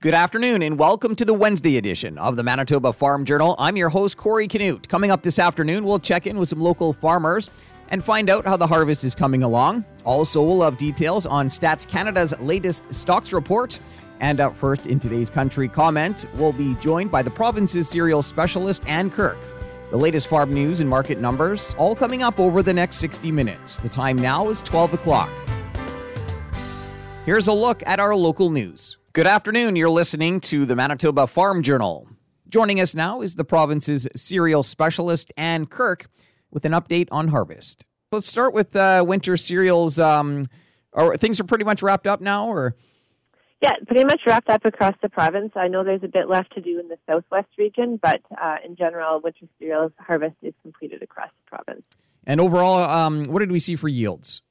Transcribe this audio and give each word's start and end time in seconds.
Good 0.00 0.14
afternoon 0.14 0.62
and 0.62 0.78
welcome 0.78 1.16
to 1.16 1.24
the 1.24 1.34
Wednesday 1.34 1.76
edition 1.76 2.18
of 2.18 2.36
the 2.36 2.44
Manitoba 2.44 2.92
Farm 2.92 3.24
Journal. 3.24 3.56
I'm 3.58 3.76
your 3.76 3.88
host, 3.88 4.16
Corey 4.16 4.46
Canute. 4.46 4.88
Coming 4.88 5.10
up 5.10 5.24
this 5.24 5.40
afternoon, 5.40 5.84
we'll 5.84 5.98
check 5.98 6.28
in 6.28 6.38
with 6.38 6.48
some 6.48 6.60
local 6.60 6.92
farmers 6.92 7.50
and 7.88 8.04
find 8.04 8.30
out 8.30 8.46
how 8.46 8.56
the 8.56 8.66
harvest 8.68 9.02
is 9.02 9.16
coming 9.16 9.42
along. 9.42 9.84
Also, 10.04 10.40
we'll 10.40 10.62
have 10.62 10.78
details 10.78 11.26
on 11.26 11.48
Stats 11.48 11.84
Canada's 11.84 12.38
latest 12.38 12.94
stocks 12.94 13.32
report. 13.32 13.80
And 14.20 14.38
up 14.38 14.54
first 14.54 14.86
in 14.86 15.00
today's 15.00 15.30
country 15.30 15.66
comment, 15.66 16.26
we'll 16.34 16.52
be 16.52 16.76
joined 16.76 17.10
by 17.10 17.22
the 17.22 17.30
province's 17.30 17.88
cereal 17.88 18.22
specialist, 18.22 18.86
Ann 18.86 19.10
Kirk. 19.10 19.36
The 19.90 19.96
latest 19.96 20.28
farm 20.28 20.52
news 20.52 20.80
and 20.80 20.88
market 20.88 21.18
numbers 21.18 21.74
all 21.76 21.96
coming 21.96 22.22
up 22.22 22.38
over 22.38 22.62
the 22.62 22.72
next 22.72 22.98
60 22.98 23.32
minutes. 23.32 23.80
The 23.80 23.88
time 23.88 24.14
now 24.14 24.48
is 24.48 24.62
12 24.62 24.94
o'clock. 24.94 25.30
Here's 27.26 27.48
a 27.48 27.52
look 27.52 27.82
at 27.84 27.98
our 27.98 28.14
local 28.14 28.50
news. 28.50 28.97
Good 29.14 29.26
afternoon. 29.26 29.74
You're 29.74 29.88
listening 29.88 30.38
to 30.42 30.66
the 30.66 30.76
Manitoba 30.76 31.26
Farm 31.26 31.62
Journal. 31.62 32.08
Joining 32.46 32.78
us 32.78 32.94
now 32.94 33.22
is 33.22 33.36
the 33.36 33.44
province's 33.44 34.06
cereal 34.14 34.62
specialist, 34.62 35.32
Ann 35.38 35.64
Kirk, 35.64 36.10
with 36.50 36.66
an 36.66 36.72
update 36.72 37.08
on 37.10 37.28
harvest. 37.28 37.86
Let's 38.12 38.26
start 38.26 38.52
with 38.52 38.76
uh, 38.76 39.02
winter 39.06 39.38
cereals. 39.38 39.98
Um, 39.98 40.44
are 40.92 41.16
things 41.16 41.40
are 41.40 41.44
pretty 41.44 41.64
much 41.64 41.82
wrapped 41.82 42.06
up 42.06 42.20
now, 42.20 42.48
or? 42.48 42.76
Yeah, 43.62 43.72
pretty 43.86 44.04
much 44.04 44.20
wrapped 44.26 44.50
up 44.50 44.66
across 44.66 44.94
the 45.00 45.08
province. 45.08 45.52
I 45.56 45.68
know 45.68 45.82
there's 45.82 46.04
a 46.04 46.08
bit 46.08 46.28
left 46.28 46.52
to 46.54 46.60
do 46.60 46.78
in 46.78 46.88
the 46.88 46.98
southwest 47.08 47.48
region, 47.56 47.98
but 48.00 48.20
uh, 48.40 48.56
in 48.62 48.76
general, 48.76 49.20
winter 49.20 49.46
cereals 49.58 49.92
harvest 49.98 50.36
is 50.42 50.52
completed 50.60 51.02
across 51.02 51.30
the 51.30 51.56
province. 51.56 51.82
And 52.26 52.42
overall, 52.42 52.88
um, 52.88 53.24
what 53.24 53.38
did 53.38 53.50
we 53.50 53.58
see 53.58 53.74
for 53.74 53.88
yields? 53.88 54.42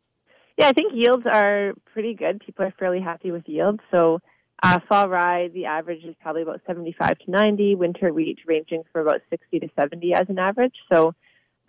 Yeah, 0.57 0.67
I 0.67 0.73
think 0.73 0.93
yields 0.95 1.27
are 1.31 1.73
pretty 1.93 2.15
good. 2.15 2.41
People 2.43 2.65
are 2.65 2.73
fairly 2.79 2.99
happy 2.99 3.31
with 3.31 3.47
yields. 3.47 3.79
So, 3.91 4.19
uh, 4.63 4.79
fall 4.89 5.07
rye, 5.07 5.49
the 5.49 5.65
average 5.65 6.03
is 6.03 6.15
probably 6.21 6.41
about 6.41 6.61
75 6.65 7.19
to 7.19 7.31
90. 7.31 7.75
Winter 7.75 8.11
wheat 8.11 8.39
ranging 8.45 8.83
for 8.91 9.01
about 9.01 9.21
60 9.29 9.59
to 9.59 9.69
70 9.79 10.13
as 10.13 10.29
an 10.29 10.39
average. 10.39 10.73
So, 10.91 11.09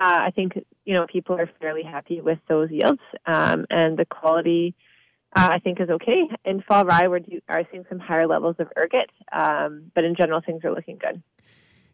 uh, 0.01 0.17
I 0.27 0.31
think 0.31 0.53
you 0.85 0.95
know 0.95 1.07
people 1.07 1.37
are 1.37 1.51
fairly 1.61 1.83
happy 1.83 2.21
with 2.21 2.39
those 2.49 2.71
yields, 2.71 3.01
um, 3.27 3.67
and 3.69 3.99
the 3.99 4.05
quality 4.05 4.75
uh, 5.37 5.49
I 5.53 5.59
think 5.59 5.81
is 5.81 5.91
okay. 5.91 6.23
In 6.45 6.63
fall 6.63 6.85
rye, 6.85 7.09
we're 7.09 7.19
do, 7.19 7.41
are 7.49 7.65
seeing 7.71 7.85
some 7.89 7.99
higher 7.99 8.27
levels 8.27 8.57
of 8.59 8.69
ergot, 8.77 9.11
um, 9.33 9.91
but 9.95 10.05
in 10.05 10.15
general, 10.15 10.41
things 10.41 10.65
are 10.65 10.73
looking 10.73 10.99
good. 10.99 11.23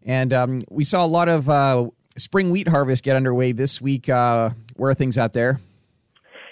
And 0.05 0.33
um, 0.33 0.61
we 0.71 0.85
saw 0.85 1.05
a 1.05 1.09
lot 1.09 1.29
of 1.29 1.49
uh, 1.49 1.89
spring 2.17 2.51
wheat 2.51 2.69
harvest 2.69 3.03
get 3.03 3.17
underway 3.17 3.53
this 3.53 3.81
week. 3.81 4.09
Uh, 4.09 4.51
where 4.77 4.91
are 4.91 4.95
things 4.95 5.19
out 5.19 5.33
there? 5.33 5.61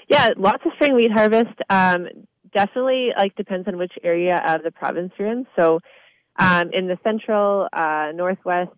Yeah, 0.09 0.31
lots 0.37 0.65
of 0.67 0.73
spring 0.75 0.95
wheat 0.95 1.13
harvest. 1.13 1.55
Um, 1.71 2.09
definitely, 2.53 3.11
like 3.17 3.35
depends 3.37 3.69
on 3.69 3.77
which 3.77 3.93
area 4.03 4.43
of 4.47 4.63
the 4.63 4.71
province 4.71 5.13
you're 5.19 5.31
in. 5.31 5.47
So, 5.57 5.81
um, 6.39 6.71
in 6.73 6.87
the 6.87 6.99
central, 7.05 7.69
uh, 7.73 8.13
northwest 8.15 8.71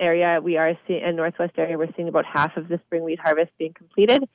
area, 0.00 0.40
we 0.42 0.56
are 0.56 0.74
seeing 0.86 1.02
in 1.02 1.16
northwest 1.16 1.52
area, 1.56 1.78
we're 1.78 1.92
seeing 1.96 2.08
about 2.08 2.24
half 2.24 2.56
of 2.56 2.68
the 2.68 2.80
spring 2.86 3.04
wheat 3.04 3.20
harvest 3.20 3.50
being 3.58 3.72
completed. 3.72 4.28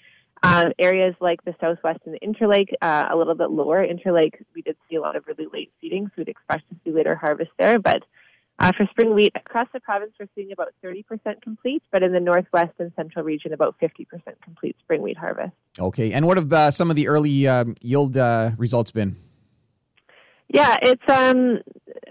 Um, 0.43 0.73
areas 0.77 1.15
like 1.21 1.43
the 1.45 1.55
southwest 1.61 1.99
and 2.05 2.15
the 2.15 2.19
Interlake, 2.19 2.73
uh, 2.81 3.07
a 3.09 3.15
little 3.15 3.35
bit 3.35 3.49
lower. 3.49 3.85
Interlake, 3.85 4.41
we 4.53 4.61
did 4.61 4.75
see 4.89 4.97
a 4.97 5.01
lot 5.01 5.15
of 5.15 5.23
really 5.25 5.47
late 5.53 5.71
seeding, 5.79 6.07
so 6.07 6.13
we'd 6.17 6.27
expect 6.27 6.67
to 6.69 6.75
see 6.83 6.91
later 6.91 7.15
harvest 7.15 7.51
there. 7.57 7.79
But 7.79 8.03
uh, 8.59 8.71
for 8.77 8.85
spring 8.91 9.13
wheat 9.13 9.31
across 9.35 9.67
the 9.73 9.79
province, 9.79 10.13
we're 10.19 10.27
seeing 10.35 10.51
about 10.51 10.73
30% 10.83 11.03
complete, 11.41 11.83
but 11.91 12.03
in 12.03 12.13
the 12.13 12.19
northwest 12.19 12.73
and 12.79 12.91
central 12.95 13.25
region, 13.25 13.51
about 13.51 13.75
50% 13.81 14.05
complete 14.43 14.75
spring 14.79 15.01
wheat 15.01 15.17
harvest. 15.17 15.53
Okay, 15.79 16.11
and 16.11 16.25
what 16.25 16.37
have 16.37 16.53
uh, 16.53 16.71
some 16.71 16.89
of 16.89 16.95
the 16.95 17.07
early 17.07 17.47
um, 17.47 17.75
yield 17.81 18.15
uh, 18.15 18.51
results 18.57 18.91
been? 18.91 19.15
Yeah, 20.49 20.77
it's 20.81 21.09
um, 21.09 21.61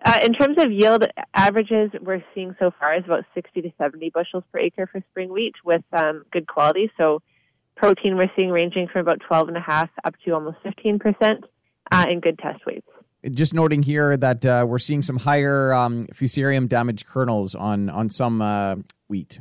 uh, 0.05 0.19
in 0.25 0.33
terms 0.33 0.57
of 0.59 0.73
yield 0.73 1.07
averages, 1.33 1.93
we're 2.01 2.25
seeing 2.35 2.57
so 2.59 2.73
far 2.79 2.97
is 2.97 3.05
about 3.05 3.25
60 3.35 3.63
to 3.63 3.73
70 3.79 4.11
bushels 4.11 4.43
per 4.51 4.59
acre 4.59 4.89
for 4.89 5.01
spring 5.11 5.33
wheat 5.33 5.55
with 5.65 5.85
um, 5.93 6.25
good 6.33 6.49
quality. 6.49 6.91
So 6.97 7.23
protein 7.77 8.17
we're 8.17 8.31
seeing 8.35 8.51
ranging 8.51 8.89
from 8.89 9.03
about 9.03 9.21
12 9.21 9.49
and 9.49 9.57
a 9.57 9.61
half 9.61 9.91
up 10.05 10.15
to 10.25 10.33
almost 10.33 10.59
15% 10.65 11.45
uh, 11.93 12.07
in 12.09 12.21
good 12.21 12.39
test 12.39 12.67
weights 12.67 12.89
just 13.31 13.55
noting 13.55 13.83
here 13.83 14.17
that 14.17 14.45
uh, 14.45 14.65
we're 14.67 14.79
seeing 14.79 15.03
some 15.03 15.17
higher 15.17 15.73
um, 15.73 16.05
fusarium 16.15 16.69
damaged 16.69 17.07
kernels 17.07 17.55
on 17.55 17.89
on 17.89 18.11
some 18.11 18.43
uh, 18.43 18.77
wheat. 19.09 19.41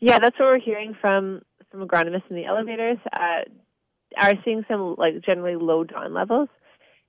Yeah, 0.00 0.18
that's 0.18 0.38
what 0.38 0.46
we're 0.46 0.60
hearing 0.60 0.94
from 1.00 1.42
from 1.70 1.86
agronomists 1.86 2.28
in 2.30 2.36
the 2.36 2.44
elevators. 2.44 2.98
Uh, 3.12 3.42
are 4.16 4.34
seeing 4.44 4.64
some 4.68 4.96
like 4.98 5.20
generally 5.24 5.56
low 5.56 5.84
DON 5.84 6.12
levels, 6.12 6.48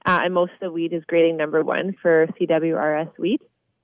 uh, 0.05 0.19
and 0.23 0.33
most 0.33 0.53
of 0.53 0.59
the 0.61 0.71
wheat 0.71 0.93
is 0.93 1.03
grading 1.07 1.37
number 1.37 1.63
one 1.63 1.95
for 2.01 2.27
CWRS 2.39 3.17
wheat. 3.17 3.41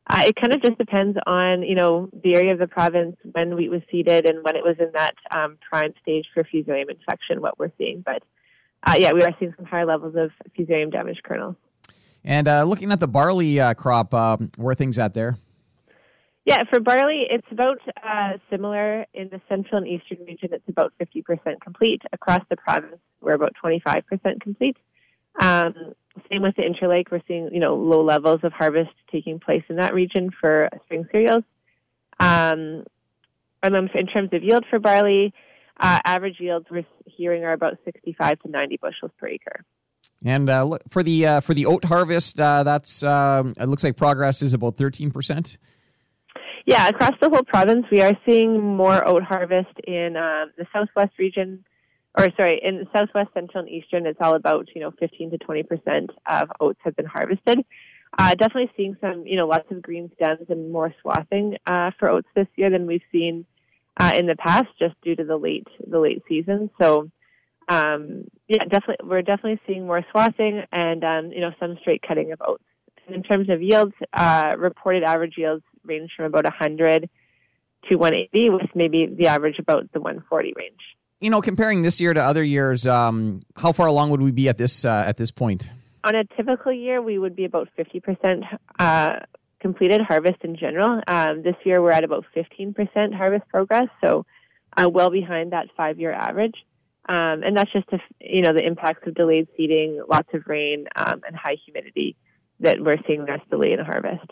Uh, 0.09 0.23
it 0.25 0.35
kind 0.37 0.55
of 0.55 0.61
just 0.61 0.77
depends 0.77 1.17
on 1.25 1.63
you 1.63 1.75
know 1.75 2.09
the 2.23 2.35
area 2.35 2.53
of 2.53 2.59
the 2.59 2.67
province 2.67 3.17
when 3.33 3.55
wheat 3.55 3.69
was 3.69 3.81
seeded 3.91 4.25
and 4.25 4.43
when 4.43 4.55
it 4.55 4.63
was 4.63 4.75
in 4.79 4.91
that 4.93 5.15
um, 5.31 5.57
prime 5.69 5.93
stage 6.01 6.25
for 6.33 6.43
fusarium 6.43 6.89
infection. 6.89 7.41
What 7.41 7.59
we're 7.59 7.71
seeing, 7.77 8.01
but 8.05 8.23
uh, 8.85 8.95
yeah, 8.97 9.11
we 9.11 9.21
are 9.23 9.35
seeing 9.39 9.53
some 9.57 9.65
higher 9.65 9.85
levels 9.85 10.15
of 10.15 10.31
fusarium 10.57 10.91
damaged 10.91 11.23
kernels. 11.23 11.55
And 12.27 12.45
uh, 12.49 12.65
looking 12.65 12.91
at 12.91 12.99
the 12.99 13.07
barley 13.07 13.57
uh, 13.57 13.73
crop, 13.73 14.13
uh, 14.13 14.35
where 14.57 14.75
things 14.75 14.99
at 14.99 15.13
there? 15.13 15.37
Yeah, 16.43 16.63
for 16.69 16.81
barley, 16.81 17.25
it's 17.29 17.47
about 17.51 17.79
uh, 18.03 18.33
similar 18.49 19.05
in 19.13 19.29
the 19.29 19.39
central 19.47 19.77
and 19.77 19.87
eastern 19.87 20.25
region. 20.25 20.49
It's 20.51 20.67
about 20.67 20.91
50% 20.99 21.61
complete. 21.61 22.01
Across 22.11 22.41
the 22.49 22.57
province, 22.57 22.97
we're 23.21 23.31
about 23.31 23.53
25% 23.63 24.41
complete. 24.41 24.75
Um, 25.39 25.73
same 26.29 26.41
with 26.41 26.57
the 26.57 26.63
Interlake. 26.63 27.11
We're 27.11 27.21
seeing, 27.29 27.49
you 27.53 27.61
know, 27.61 27.75
low 27.75 28.03
levels 28.03 28.41
of 28.43 28.51
harvest 28.51 28.91
taking 29.09 29.39
place 29.39 29.63
in 29.69 29.77
that 29.77 29.93
region 29.93 30.29
for 30.31 30.67
spring 30.83 31.07
cereals. 31.13 31.45
Um, 32.19 32.83
and 33.63 33.73
then 33.73 33.89
in 33.95 34.07
terms 34.07 34.31
of 34.33 34.43
yield 34.43 34.65
for 34.69 34.79
barley, 34.79 35.33
uh, 35.79 35.99
average 36.03 36.41
yields 36.41 36.65
we're 36.69 36.85
hearing 37.05 37.45
are 37.45 37.53
about 37.53 37.77
65 37.85 38.39
to 38.41 38.49
90 38.49 38.79
bushels 38.81 39.11
per 39.17 39.27
acre. 39.27 39.63
And 40.25 40.49
uh, 40.49 40.77
for 40.89 41.03
the 41.03 41.25
uh, 41.25 41.39
for 41.41 41.53
the 41.53 41.65
oat 41.65 41.85
harvest, 41.85 42.39
uh, 42.39 42.63
that's 42.63 43.03
um, 43.03 43.53
it 43.59 43.67
looks 43.67 43.83
like 43.83 43.95
progress 43.95 44.41
is 44.41 44.53
about 44.53 44.75
thirteen 44.75 45.11
percent. 45.11 45.57
Yeah, 46.65 46.87
across 46.87 47.13
the 47.21 47.29
whole 47.29 47.43
province, 47.43 47.85
we 47.91 48.01
are 48.01 48.11
seeing 48.25 48.61
more 48.61 49.07
oat 49.07 49.23
harvest 49.23 49.79
in 49.85 50.17
um, 50.17 50.51
the 50.57 50.65
southwest 50.73 51.17
region, 51.17 51.63
or 52.17 52.27
sorry, 52.35 52.59
in 52.61 52.87
southwest, 52.93 53.29
central, 53.33 53.63
and 53.63 53.69
eastern. 53.69 54.05
It's 54.05 54.19
all 54.19 54.35
about 54.35 54.67
you 54.73 54.81
know 54.81 54.91
fifteen 54.99 55.29
to 55.31 55.37
twenty 55.37 55.63
percent 55.63 56.09
of 56.25 56.49
oats 56.59 56.79
have 56.83 56.95
been 56.95 57.05
harvested. 57.05 57.63
Uh, 58.17 58.33
definitely 58.35 58.71
seeing 58.75 58.97
some 58.99 59.25
you 59.27 59.35
know 59.35 59.47
lots 59.47 59.69
of 59.69 59.81
green 59.81 60.11
stems 60.15 60.49
and 60.49 60.71
more 60.71 60.93
swathing 61.01 61.57
uh, 61.67 61.91
for 61.99 62.09
oats 62.09 62.27
this 62.35 62.47
year 62.55 62.69
than 62.69 62.87
we've 62.87 63.01
seen 63.11 63.45
uh, 63.99 64.13
in 64.17 64.25
the 64.25 64.35
past, 64.35 64.67
just 64.79 64.95
due 65.03 65.15
to 65.15 65.23
the 65.23 65.37
late 65.37 65.67
the 65.87 65.99
late 65.99 66.23
season. 66.27 66.69
So 66.81 67.09
um, 67.67 68.25
yeah, 68.47 68.63
definitely, 68.63 69.07
we're 69.07 69.21
definitely 69.21 69.59
seeing 69.67 69.85
more 69.85 70.05
swathing 70.11 70.63
and 70.71 71.03
um, 71.03 71.31
you 71.31 71.41
know 71.41 71.51
some 71.59 71.77
straight 71.81 72.01
cutting 72.01 72.31
of 72.31 72.41
oats. 72.45 72.63
And 73.05 73.15
in 73.15 73.23
terms 73.23 73.49
of 73.49 73.61
yields, 73.61 73.93
uh, 74.13 74.55
reported 74.57 75.03
average 75.03 75.35
yields 75.37 75.63
range 75.85 76.11
from 76.15 76.25
about 76.25 76.43
100 76.43 77.09
to 77.89 77.95
180, 77.95 78.49
with 78.49 78.69
maybe 78.75 79.05
the 79.05 79.27
average 79.27 79.59
about 79.59 79.91
the 79.93 79.99
140 79.99 80.53
range. 80.57 80.75
You 81.19 81.29
know, 81.29 81.41
comparing 81.41 81.81
this 81.81 81.99
year 81.99 82.13
to 82.13 82.21
other 82.21 82.43
years, 82.43 82.85
um, 82.85 83.41
how 83.57 83.71
far 83.71 83.87
along 83.87 84.11
would 84.11 84.21
we 84.21 84.31
be 84.31 84.49
at 84.49 84.57
this 84.57 84.85
uh, 84.85 85.03
at 85.07 85.17
this 85.17 85.31
point? 85.31 85.69
On 86.03 86.15
a 86.15 86.23
typical 86.23 86.71
year, 86.71 87.01
we 87.01 87.17
would 87.17 87.35
be 87.35 87.43
about 87.43 87.69
50% 87.77 88.43
uh, 88.79 89.19
completed 89.59 89.99
harvest 90.01 90.37
in 90.41 90.55
general. 90.55 91.01
Um, 91.07 91.41
this 91.43 91.55
year, 91.65 91.81
we're 91.81 91.91
at 91.91 92.03
about 92.03 92.25
15% 92.35 93.13
harvest 93.13 93.47
progress, 93.49 93.87
so 94.01 94.25
uh, 94.77 94.87
well 94.89 95.09
behind 95.09 95.51
that 95.51 95.67
five-year 95.75 96.13
average. 96.13 96.55
Um, 97.09 97.43
and 97.43 97.55
that's 97.55 97.71
just, 97.71 97.87
you 98.19 98.41
know, 98.41 98.53
the 98.53 98.65
impacts 98.65 99.07
of 99.07 99.15
delayed 99.15 99.47
seeding, 99.55 100.01
lots 100.09 100.27
of 100.33 100.43
rain, 100.45 100.87
um, 100.95 101.21
and 101.25 101.35
high 101.35 101.57
humidity 101.65 102.15
that 102.59 102.81
we're 102.81 102.97
seeing 103.07 103.25
that's 103.25 103.47
delay 103.49 103.71
in 103.71 103.77
the 103.77 103.85
harvest. 103.85 104.29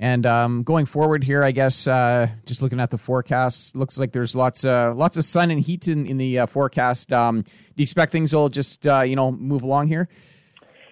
And 0.00 0.24
um, 0.24 0.62
going 0.62 0.86
forward 0.86 1.22
here, 1.22 1.44
I 1.44 1.52
guess 1.52 1.86
uh, 1.86 2.28
just 2.46 2.62
looking 2.62 2.80
at 2.80 2.88
the 2.88 2.96
forecast, 2.96 3.76
looks 3.76 3.98
like 3.98 4.12
there's 4.12 4.34
lots 4.34 4.64
of 4.64 4.96
lots 4.96 5.18
of 5.18 5.24
sun 5.24 5.50
and 5.50 5.60
heat 5.60 5.88
in, 5.88 6.06
in 6.06 6.16
the 6.16 6.38
uh, 6.38 6.46
forecast. 6.46 7.12
Um, 7.12 7.42
do 7.42 7.50
you 7.76 7.82
expect 7.82 8.10
things 8.10 8.34
will 8.34 8.48
just 8.48 8.86
uh, 8.86 9.02
you 9.02 9.14
know 9.14 9.30
move 9.30 9.62
along 9.62 9.88
here? 9.88 10.08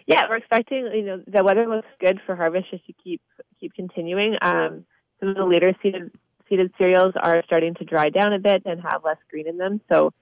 Yeah, 0.07 0.29
we're 0.29 0.37
expecting 0.37 0.91
you 0.93 1.03
know 1.05 1.23
the 1.27 1.43
weather 1.43 1.67
looks 1.67 1.89
good 2.01 2.21
for 2.27 2.37
harvest 2.37 2.71
just 2.71 2.85
to 2.87 2.93
keep 3.03 3.23
keep 3.59 3.73
continuing. 3.73 4.37
Um, 4.43 4.85
some 5.21 5.31
of 5.31 5.37
the 5.37 5.47
later 5.47 5.75
seeded 5.83 6.13
seeded 6.47 6.71
cereals 6.77 7.15
are 7.17 7.43
starting 7.47 7.75
to 7.77 7.85
dry 7.85 8.11
down 8.11 8.35
a 8.35 8.39
bit 8.39 8.63
and 8.67 8.79
have 8.83 9.05
less 9.05 9.17
green 9.31 9.49
in 9.49 9.57
them, 9.57 9.81
so 9.91 10.13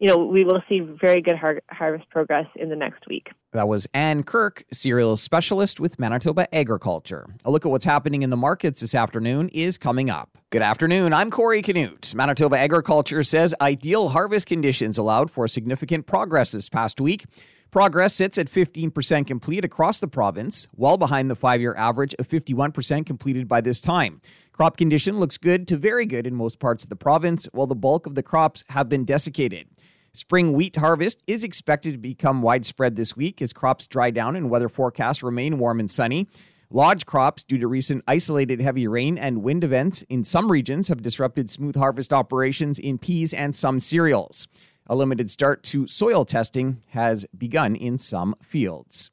you 0.00 0.08
know, 0.08 0.16
we 0.16 0.44
will 0.44 0.62
see 0.66 0.80
very 0.80 1.20
good 1.20 1.36
har- 1.36 1.60
harvest 1.68 2.08
progress 2.08 2.46
in 2.56 2.70
the 2.70 2.76
next 2.76 3.06
week. 3.06 3.28
That 3.52 3.68
was 3.68 3.86
Ann 3.92 4.22
Kirk, 4.22 4.64
cereal 4.72 5.16
specialist 5.18 5.78
with 5.78 5.98
Manitoba 5.98 6.52
Agriculture. 6.54 7.26
A 7.44 7.50
look 7.50 7.66
at 7.66 7.70
what's 7.70 7.84
happening 7.84 8.22
in 8.22 8.30
the 8.30 8.36
markets 8.36 8.80
this 8.80 8.94
afternoon 8.94 9.50
is 9.50 9.76
coming 9.76 10.08
up. 10.08 10.38
Good 10.48 10.62
afternoon. 10.62 11.12
I'm 11.12 11.30
Corey 11.30 11.60
Canute. 11.60 12.14
Manitoba 12.14 12.58
Agriculture 12.58 13.22
says 13.22 13.54
ideal 13.60 14.08
harvest 14.08 14.46
conditions 14.46 14.96
allowed 14.96 15.30
for 15.30 15.46
significant 15.46 16.06
progress 16.06 16.52
this 16.52 16.70
past 16.70 16.98
week. 16.98 17.26
Progress 17.70 18.14
sits 18.14 18.36
at 18.38 18.50
15% 18.50 19.28
complete 19.28 19.64
across 19.64 20.00
the 20.00 20.08
province, 20.08 20.66
well 20.74 20.96
behind 20.96 21.30
the 21.30 21.36
five 21.36 21.60
year 21.60 21.74
average 21.76 22.14
of 22.18 22.26
51% 22.26 23.06
completed 23.06 23.46
by 23.46 23.60
this 23.60 23.80
time. 23.80 24.20
Crop 24.52 24.76
condition 24.76 25.18
looks 25.18 25.38
good 25.38 25.68
to 25.68 25.76
very 25.76 26.04
good 26.04 26.26
in 26.26 26.34
most 26.34 26.58
parts 26.58 26.84
of 26.84 26.90
the 26.90 26.96
province, 26.96 27.48
while 27.52 27.68
the 27.68 27.76
bulk 27.76 28.06
of 28.06 28.14
the 28.14 28.22
crops 28.22 28.64
have 28.70 28.88
been 28.88 29.04
desiccated. 29.04 29.68
Spring 30.12 30.52
wheat 30.52 30.74
harvest 30.74 31.22
is 31.28 31.44
expected 31.44 31.92
to 31.92 31.98
become 31.98 32.42
widespread 32.42 32.96
this 32.96 33.16
week 33.16 33.40
as 33.40 33.52
crops 33.52 33.86
dry 33.86 34.10
down 34.10 34.34
and 34.34 34.50
weather 34.50 34.68
forecasts 34.68 35.22
remain 35.22 35.58
warm 35.58 35.78
and 35.78 35.90
sunny. 35.90 36.26
Lodge 36.68 37.06
crops, 37.06 37.44
due 37.44 37.58
to 37.58 37.68
recent 37.68 38.02
isolated 38.08 38.60
heavy 38.60 38.88
rain 38.88 39.16
and 39.16 39.42
wind 39.42 39.62
events 39.62 40.02
in 40.08 40.24
some 40.24 40.50
regions, 40.50 40.88
have 40.88 41.02
disrupted 41.02 41.48
smooth 41.48 41.76
harvest 41.76 42.12
operations 42.12 42.78
in 42.78 42.98
peas 42.98 43.32
and 43.32 43.54
some 43.54 43.78
cereals. 43.78 44.48
A 44.88 44.96
limited 44.96 45.30
start 45.30 45.62
to 45.64 45.86
soil 45.86 46.24
testing 46.24 46.82
has 46.88 47.24
begun 47.36 47.76
in 47.76 47.96
some 47.96 48.34
fields. 48.42 49.10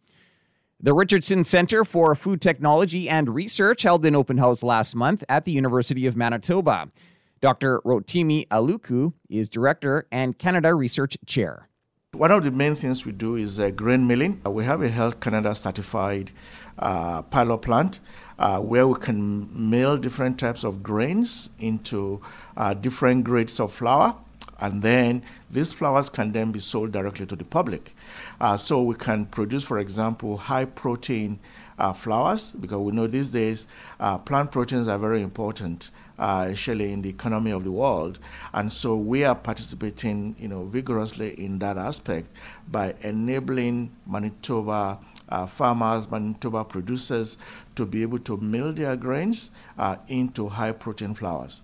The 0.80 0.94
Richardson 0.94 1.44
Center 1.44 1.86
for 1.86 2.14
Food 2.16 2.42
Technology 2.42 3.10
and 3.10 3.34
Research 3.34 3.84
held 3.84 4.06
an 4.06 4.16
open 4.16 4.38
house 4.38 4.62
last 4.64 4.96
month 4.96 5.24
at 5.30 5.46
the 5.46 5.52
University 5.52 6.08
of 6.08 6.16
Manitoba. 6.16 6.92
Dr. 7.40 7.82
Rotimi 7.86 8.48
Aluko 8.48 9.14
is 9.30 9.48
Director 9.48 10.08
and 10.12 10.38
Canada 10.38 10.74
Research 10.74 11.18
Chair. 11.26 11.70
One 12.14 12.32
of 12.32 12.44
the 12.44 12.52
main 12.52 12.74
things 12.76 13.06
we 13.06 13.12
do 13.12 13.36
is 13.36 13.60
uh, 13.60 13.70
grain 13.70 14.08
milling. 14.08 14.42
We 14.46 14.66
have 14.66 14.82
a 14.82 14.90
Health 14.90 15.20
Canada 15.20 15.54
certified 15.54 16.32
uh, 16.80 17.22
pilot 17.24 17.60
plant 17.60 18.00
uh, 18.40 18.60
where 18.60 18.88
we 18.88 18.96
can 19.00 19.70
mill 19.70 19.98
different 19.98 20.40
types 20.40 20.64
of 20.64 20.82
grains 20.82 21.52
into 21.60 22.22
uh, 22.56 22.74
different 22.74 23.24
grades 23.24 23.60
of 23.60 23.72
flour 23.72 24.16
and 24.60 24.82
then 24.82 25.24
these 25.52 25.74
flours 25.74 26.10
can 26.10 26.32
then 26.32 26.52
be 26.52 26.60
sold 26.60 26.92
directly 26.92 27.26
to 27.26 27.36
the 27.36 27.44
public. 27.44 27.96
Uh, 28.42 28.58
so 28.58 28.82
we 28.82 28.96
can 28.96 29.26
produce, 29.26 29.64
for 29.64 29.80
example, 29.80 30.38
high 30.38 30.66
protein 30.66 31.40
uh, 31.78 31.94
flours 31.94 32.54
because 32.54 32.80
we 32.80 32.92
know 32.92 33.08
these 33.08 33.30
days 33.30 33.68
uh, 34.00 34.18
plant 34.18 34.52
proteins 34.52 34.88
are 34.88 34.98
very 34.98 35.22
important, 35.22 35.92
uh, 36.18 36.48
especially 36.48 36.92
in 36.92 37.02
the 37.02 37.10
economy 37.10 37.52
of 37.52 37.64
the 37.64 37.72
world. 37.72 38.20
And 38.54 38.72
so 38.72 38.96
we 38.96 39.24
are 39.24 39.36
participating, 39.36 40.36
you 40.40 40.48
know, 40.48 40.66
vigorously 40.66 41.34
in 41.44 41.60
that 41.60 41.78
aspect 41.78 42.30
by 42.70 42.96
enabling 43.02 43.96
Manitoba. 44.06 45.00
Uh, 45.30 45.46
farmers, 45.46 46.10
Manitoba 46.10 46.64
producers, 46.64 47.38
to 47.76 47.86
be 47.86 48.02
able 48.02 48.18
to 48.20 48.38
mill 48.38 48.72
their 48.72 48.96
grains 48.96 49.52
uh, 49.78 49.98
into 50.08 50.48
high 50.48 50.72
protein 50.72 51.14
flours. 51.14 51.64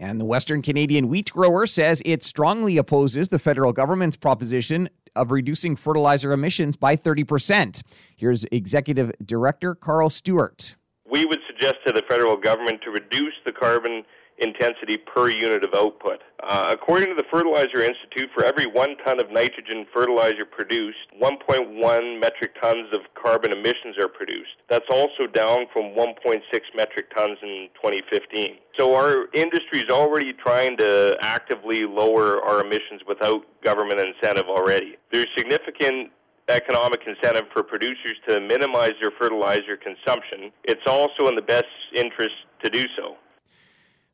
And 0.00 0.18
the 0.18 0.24
Western 0.24 0.62
Canadian 0.62 1.08
wheat 1.08 1.30
grower 1.30 1.66
says 1.66 2.02
it 2.04 2.24
strongly 2.24 2.78
opposes 2.78 3.28
the 3.28 3.38
federal 3.38 3.72
government's 3.72 4.16
proposition 4.16 4.88
of 5.14 5.30
reducing 5.30 5.76
fertilizer 5.76 6.32
emissions 6.32 6.76
by 6.76 6.96
30%. 6.96 7.82
Here's 8.16 8.44
Executive 8.50 9.12
Director 9.24 9.74
Carl 9.74 10.10
Stewart. 10.10 10.74
We 11.12 11.26
would 11.26 11.40
suggest 11.46 11.74
to 11.86 11.92
the 11.92 12.00
federal 12.08 12.38
government 12.38 12.80
to 12.84 12.90
reduce 12.90 13.34
the 13.44 13.52
carbon 13.52 14.02
intensity 14.38 14.96
per 14.96 15.28
unit 15.28 15.62
of 15.62 15.74
output. 15.74 16.22
Uh, 16.42 16.70
according 16.72 17.10
to 17.10 17.14
the 17.14 17.24
Fertilizer 17.30 17.82
Institute, 17.82 18.30
for 18.34 18.46
every 18.46 18.64
one 18.64 18.96
ton 19.04 19.20
of 19.20 19.30
nitrogen 19.30 19.84
fertilizer 19.92 20.46
produced, 20.46 20.96
1.1 21.20 22.18
metric 22.18 22.54
tons 22.62 22.88
of 22.94 23.00
carbon 23.14 23.52
emissions 23.52 23.98
are 24.00 24.08
produced. 24.08 24.56
That's 24.70 24.86
also 24.90 25.26
down 25.26 25.66
from 25.70 25.94
1.6 25.94 26.40
metric 26.74 27.14
tons 27.14 27.36
in 27.42 27.68
2015. 27.74 28.56
So 28.78 28.94
our 28.94 29.26
industry 29.34 29.80
is 29.80 29.90
already 29.90 30.32
trying 30.32 30.78
to 30.78 31.18
actively 31.20 31.84
lower 31.84 32.40
our 32.40 32.62
emissions 32.64 33.02
without 33.06 33.42
government 33.62 34.00
incentive 34.00 34.46
already. 34.48 34.96
There's 35.12 35.28
significant 35.36 36.10
economic 36.48 37.00
incentive 37.06 37.44
for 37.52 37.62
producers 37.62 38.16
to 38.28 38.40
minimize 38.40 38.92
their 39.00 39.12
fertilizer 39.18 39.76
consumption. 39.76 40.52
It's 40.64 40.82
also 40.86 41.28
in 41.28 41.34
the 41.34 41.42
best 41.42 41.66
interest 41.94 42.34
to 42.62 42.70
do 42.70 42.84
so. 42.96 43.16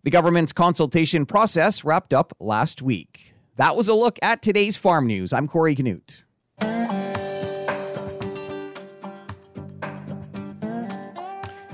The 0.04 0.10
government's 0.10 0.52
consultation 0.52 1.26
process 1.26 1.84
wrapped 1.84 2.14
up 2.14 2.32
last 2.38 2.82
week. 2.82 3.34
That 3.56 3.76
was 3.76 3.88
a 3.88 3.94
look 3.94 4.19
at 4.22 4.42
today's 4.42 4.76
farm 4.76 5.06
news. 5.06 5.32
I'm 5.32 5.48
Corey 5.48 5.75
Canute. 5.75 6.22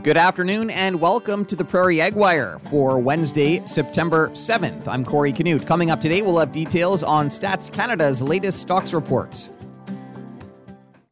Good 0.04 0.18
afternoon 0.18 0.68
and 0.68 1.00
welcome 1.00 1.46
to 1.46 1.56
the 1.56 1.64
Prairie 1.64 2.02
Ag 2.02 2.14
Wire 2.14 2.58
for 2.70 2.98
Wednesday, 2.98 3.64
September 3.64 4.28
7th. 4.30 4.86
I'm 4.86 5.02
Corey 5.02 5.32
Canute. 5.32 5.66
Coming 5.66 5.90
up 5.90 6.02
today, 6.02 6.20
we'll 6.20 6.38
have 6.38 6.52
details 6.52 7.02
on 7.02 7.28
Stats 7.28 7.72
Canada's 7.72 8.22
latest 8.22 8.60
stocks 8.60 8.92
report. 8.92 9.48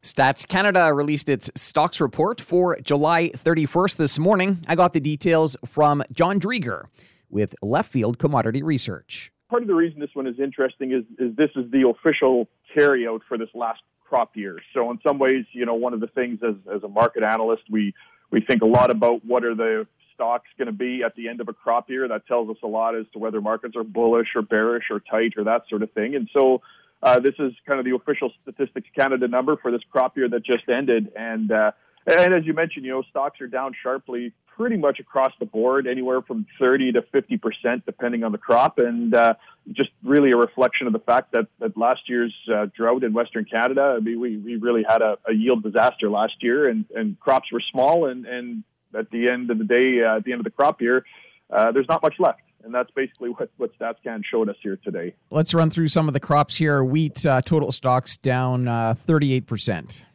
Stats 0.03 0.45
Canada 0.45 0.93
released 0.93 1.29
its 1.29 1.49
stocks 1.55 2.01
report 2.01 2.41
for 2.41 2.77
July 2.81 3.29
31st 3.29 3.95
this 3.95 4.19
morning. 4.19 4.59
I 4.67 4.75
got 4.75 4.91
the 4.91 4.99
details 4.99 5.55
from 5.65 6.03
Jon 6.11 6.41
Driedger 6.41 6.87
with 7.29 7.55
Left 7.61 7.89
Field 7.89 8.19
Commodity 8.19 8.63
Research. 8.63 9.31
Part 9.49 9.61
of 9.61 9.69
the 9.69 9.73
reason 9.73 10.01
this 10.01 10.09
one 10.13 10.27
is 10.27 10.37
interesting 10.41 10.91
is, 10.91 11.05
is 11.17 11.33
this 11.37 11.51
is 11.55 11.71
the 11.71 11.87
official 11.87 12.49
carryout 12.75 13.21
for 13.29 13.37
this 13.37 13.47
last 13.53 13.79
crop 14.03 14.35
year. 14.35 14.59
So 14.73 14.91
in 14.91 14.99
some 15.07 15.19
ways, 15.19 15.45
you 15.53 15.65
know, 15.65 15.75
one 15.75 15.93
of 15.93 16.01
the 16.01 16.07
things 16.07 16.39
as, 16.45 16.55
as 16.75 16.83
a 16.83 16.89
market 16.89 17.23
analyst, 17.23 17.63
we, 17.69 17.93
we 18.29 18.41
think 18.41 18.61
a 18.61 18.65
lot 18.65 18.91
about 18.91 19.23
what 19.23 19.45
are 19.45 19.55
the 19.55 19.87
stocks 20.13 20.49
going 20.57 20.65
to 20.65 20.73
be 20.73 21.01
at 21.01 21.15
the 21.15 21.29
end 21.29 21.39
of 21.39 21.47
a 21.47 21.53
crop 21.53 21.89
year. 21.89 22.09
That 22.09 22.27
tells 22.27 22.49
us 22.49 22.57
a 22.61 22.67
lot 22.67 22.93
as 22.93 23.05
to 23.13 23.19
whether 23.19 23.39
markets 23.39 23.77
are 23.77 23.85
bullish 23.85 24.35
or 24.35 24.41
bearish 24.41 24.85
or 24.91 24.99
tight 24.99 25.35
or 25.37 25.45
that 25.45 25.61
sort 25.69 25.81
of 25.81 25.93
thing. 25.93 26.15
And 26.15 26.29
so 26.33 26.61
uh, 27.03 27.19
this 27.19 27.35
is 27.37 27.53
kind 27.67 27.79
of 27.79 27.85
the 27.85 27.93
official 27.93 28.31
Statistics 28.41 28.87
Canada 28.95 29.27
number 29.27 29.57
for 29.57 29.71
this 29.71 29.81
crop 29.91 30.15
year 30.15 30.29
that 30.29 30.43
just 30.43 30.67
ended. 30.69 31.11
And 31.15 31.51
uh, 31.51 31.71
and 32.07 32.33
as 32.33 32.45
you 32.45 32.53
mentioned, 32.53 32.85
you 32.85 32.91
know, 32.91 33.03
stocks 33.03 33.39
are 33.41 33.47
down 33.47 33.73
sharply 33.81 34.33
pretty 34.55 34.77
much 34.77 34.99
across 34.99 35.31
the 35.39 35.45
board, 35.45 35.87
anywhere 35.87 36.21
from 36.21 36.45
30 36.59 36.93
to 36.93 37.01
50 37.01 37.37
percent, 37.37 37.85
depending 37.85 38.23
on 38.23 38.31
the 38.31 38.37
crop, 38.37 38.77
and 38.77 39.13
uh, 39.13 39.33
just 39.71 39.89
really 40.03 40.31
a 40.31 40.37
reflection 40.37 40.87
of 40.87 40.93
the 40.93 40.99
fact 40.99 41.31
that, 41.33 41.47
that 41.59 41.75
last 41.75 42.07
year's 42.07 42.33
uh, 42.53 42.67
drought 42.75 43.03
in 43.03 43.13
Western 43.13 43.45
Canada, 43.45 43.95
I 43.97 43.99
mean, 43.99 44.19
we, 44.19 44.37
we 44.37 44.55
really 44.57 44.85
had 44.87 45.01
a, 45.01 45.17
a, 45.27 45.33
yield 45.33 45.63
disaster 45.63 46.09
last 46.09 46.35
year, 46.41 46.69
and, 46.69 46.85
and 46.95 47.19
crops 47.19 47.51
were 47.51 47.61
small, 47.71 48.05
and, 48.05 48.25
and 48.25 48.63
at 48.93 49.09
the 49.09 49.27
end 49.27 49.49
of 49.49 49.57
the 49.57 49.63
day, 49.63 50.03
uh, 50.03 50.17
at 50.17 50.23
the 50.23 50.33
end 50.33 50.39
of 50.39 50.45
the 50.45 50.51
crop 50.51 50.81
year, 50.81 51.03
uh, 51.49 51.71
there's 51.71 51.89
not 51.89 52.03
much 52.03 52.15
left. 52.19 52.41
And 52.63 52.73
that's 52.73 52.89
basically 52.91 53.29
what, 53.29 53.49
what 53.57 53.77
StatsCan 53.77 54.23
showed 54.29 54.49
us 54.49 54.55
here 54.63 54.77
today. 54.83 55.13
Let's 55.29 55.53
run 55.53 55.69
through 55.69 55.89
some 55.89 56.07
of 56.07 56.13
the 56.13 56.19
crops 56.19 56.55
here. 56.55 56.83
Wheat 56.83 57.25
uh, 57.25 57.41
total 57.41 57.71
stocks 57.71 58.15
down 58.17 58.65
38%. 58.65 60.01
Uh, 60.01 60.05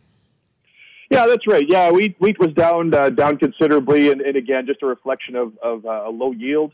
yeah, 1.10 1.26
that's 1.26 1.46
right. 1.46 1.64
Yeah, 1.66 1.90
wheat 1.90 2.16
wheat 2.18 2.38
was 2.38 2.52
down 2.52 2.92
uh, 2.92 3.08
down 3.08 3.38
considerably, 3.38 4.10
and, 4.10 4.20
and, 4.20 4.36
again, 4.36 4.66
just 4.66 4.82
a 4.82 4.86
reflection 4.86 5.36
of, 5.36 5.56
of 5.62 5.86
uh, 5.86 6.04
a 6.06 6.10
low 6.10 6.32
yield. 6.32 6.72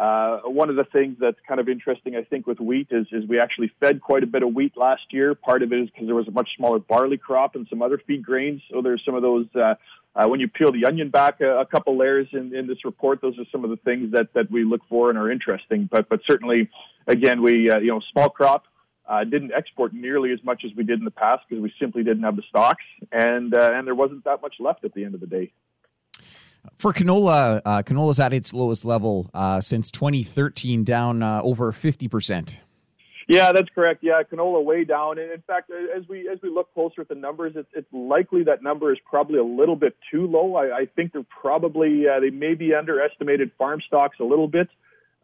Uh, 0.00 0.38
one 0.46 0.70
of 0.70 0.76
the 0.76 0.84
things 0.84 1.14
that's 1.20 1.36
kind 1.46 1.60
of 1.60 1.68
interesting, 1.68 2.16
I 2.16 2.22
think, 2.22 2.46
with 2.46 2.58
wheat 2.58 2.88
is 2.90 3.06
is 3.12 3.28
we 3.28 3.38
actually 3.38 3.70
fed 3.80 4.00
quite 4.00 4.22
a 4.22 4.26
bit 4.26 4.42
of 4.42 4.54
wheat 4.54 4.74
last 4.74 5.02
year. 5.10 5.34
Part 5.34 5.62
of 5.62 5.74
it 5.74 5.78
is 5.78 5.90
because 5.90 6.06
there 6.06 6.14
was 6.14 6.26
a 6.26 6.30
much 6.30 6.48
smaller 6.56 6.78
barley 6.78 7.18
crop 7.18 7.54
and 7.54 7.66
some 7.68 7.82
other 7.82 8.00
feed 8.06 8.24
grains. 8.24 8.62
So 8.72 8.80
there's 8.80 9.02
some 9.04 9.14
of 9.14 9.20
those. 9.20 9.46
Uh, 9.54 9.74
uh, 10.16 10.26
when 10.26 10.40
you 10.40 10.48
peel 10.48 10.72
the 10.72 10.86
onion 10.86 11.10
back 11.10 11.42
a, 11.42 11.60
a 11.60 11.66
couple 11.66 11.98
layers 11.98 12.26
in, 12.32 12.54
in 12.54 12.66
this 12.66 12.82
report, 12.84 13.20
those 13.20 13.38
are 13.38 13.44
some 13.52 13.62
of 13.62 13.68
the 13.68 13.76
things 13.76 14.10
that, 14.12 14.32
that 14.34 14.50
we 14.50 14.64
look 14.64 14.80
for 14.88 15.10
and 15.10 15.18
are 15.18 15.30
interesting. 15.30 15.86
But 15.92 16.08
but 16.08 16.20
certainly, 16.26 16.70
again, 17.06 17.42
we 17.42 17.70
uh, 17.70 17.78
you 17.80 17.88
know 17.88 18.00
small 18.10 18.30
crop 18.30 18.64
uh, 19.06 19.24
didn't 19.24 19.52
export 19.52 19.92
nearly 19.92 20.32
as 20.32 20.42
much 20.42 20.62
as 20.64 20.70
we 20.74 20.82
did 20.82 20.98
in 20.98 21.04
the 21.04 21.10
past 21.10 21.42
because 21.46 21.62
we 21.62 21.74
simply 21.78 22.04
didn't 22.04 22.22
have 22.22 22.36
the 22.36 22.42
stocks, 22.48 22.84
and 23.12 23.52
uh, 23.52 23.70
and 23.74 23.86
there 23.86 23.94
wasn't 23.94 24.24
that 24.24 24.40
much 24.40 24.54
left 24.60 24.82
at 24.82 24.94
the 24.94 25.04
end 25.04 25.14
of 25.14 25.20
the 25.20 25.26
day. 25.26 25.52
For 26.76 26.92
canola, 26.92 27.60
uh, 27.64 27.82
canola's 27.82 28.20
at 28.20 28.32
its 28.32 28.52
lowest 28.52 28.84
level 28.84 29.30
uh, 29.34 29.60
since 29.60 29.90
2013, 29.90 30.84
down 30.84 31.22
uh, 31.22 31.40
over 31.42 31.72
50 31.72 32.08
percent. 32.08 32.58
Yeah, 33.30 33.52
that's 33.52 33.68
correct. 33.72 34.02
Yeah, 34.02 34.22
canola 34.24 34.64
way 34.64 34.82
down. 34.82 35.18
And 35.20 35.30
in 35.30 35.40
fact, 35.42 35.70
as 35.70 36.08
we 36.08 36.28
as 36.28 36.40
we 36.42 36.50
look 36.50 36.74
closer 36.74 37.02
at 37.02 37.08
the 37.08 37.14
numbers, 37.14 37.52
it's, 37.54 37.68
it's 37.72 37.86
likely 37.92 38.42
that 38.44 38.60
number 38.60 38.92
is 38.92 38.98
probably 39.08 39.38
a 39.38 39.44
little 39.44 39.76
bit 39.76 39.96
too 40.10 40.26
low. 40.26 40.56
I, 40.56 40.78
I 40.78 40.86
think 40.86 41.12
they're 41.12 41.22
probably 41.40 42.08
uh, 42.08 42.18
they 42.18 42.30
maybe 42.30 42.74
underestimated 42.74 43.52
farm 43.56 43.80
stocks 43.86 44.18
a 44.18 44.24
little 44.24 44.48
bit. 44.48 44.68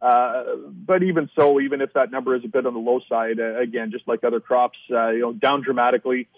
Uh, 0.01 0.43
but 0.85 1.03
even 1.03 1.29
so, 1.37 1.59
even 1.59 1.81
if 1.81 1.91
that 1.93 2.09
number 2.09 2.33
is 2.33 2.45
a 2.45 2.47
bit 2.47 2.65
on 2.65 2.73
the 2.73 2.79
low 2.79 3.01
side, 3.09 3.39
uh, 3.41 3.59
again, 3.59 3.91
just 3.91 4.07
like 4.07 4.23
other 4.23 4.39
crops, 4.39 4.77
uh, 4.89 5.09
you 5.09 5.19
know, 5.19 5.33
down 5.33 5.61
dramatically, 5.61 6.29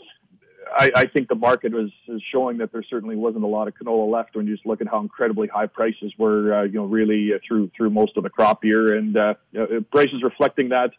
I, 0.76 0.92
I, 0.96 1.06
think 1.08 1.28
the 1.28 1.36
market 1.36 1.74
was 1.74 1.90
is 2.08 2.22
showing 2.32 2.58
that 2.58 2.72
there 2.72 2.84
certainly 2.84 3.16
wasn't 3.16 3.44
a 3.44 3.48
lot 3.48 3.68
of 3.68 3.74
canola 3.76 4.12
left 4.12 4.36
when 4.36 4.48
you 4.48 4.56
just 4.56 4.66
look 4.66 4.82
at 4.82 4.88
how 4.88 5.00
incredibly 5.00 5.48
high 5.48 5.68
prices 5.68 6.14
were, 6.18 6.54
uh, 6.54 6.64
you 6.64 6.74
know, 6.74 6.86
really 6.86 7.34
uh, 7.34 7.40
through 7.48 7.72
through 7.76 7.90
most 7.90 8.18
of 8.18 8.24
the 8.24 8.30
crop 8.30 8.64
year, 8.64 8.96
and 8.96 9.18
uh, 9.18 9.34
prices 9.92 10.24
reflecting 10.24 10.70
that. 10.70 10.92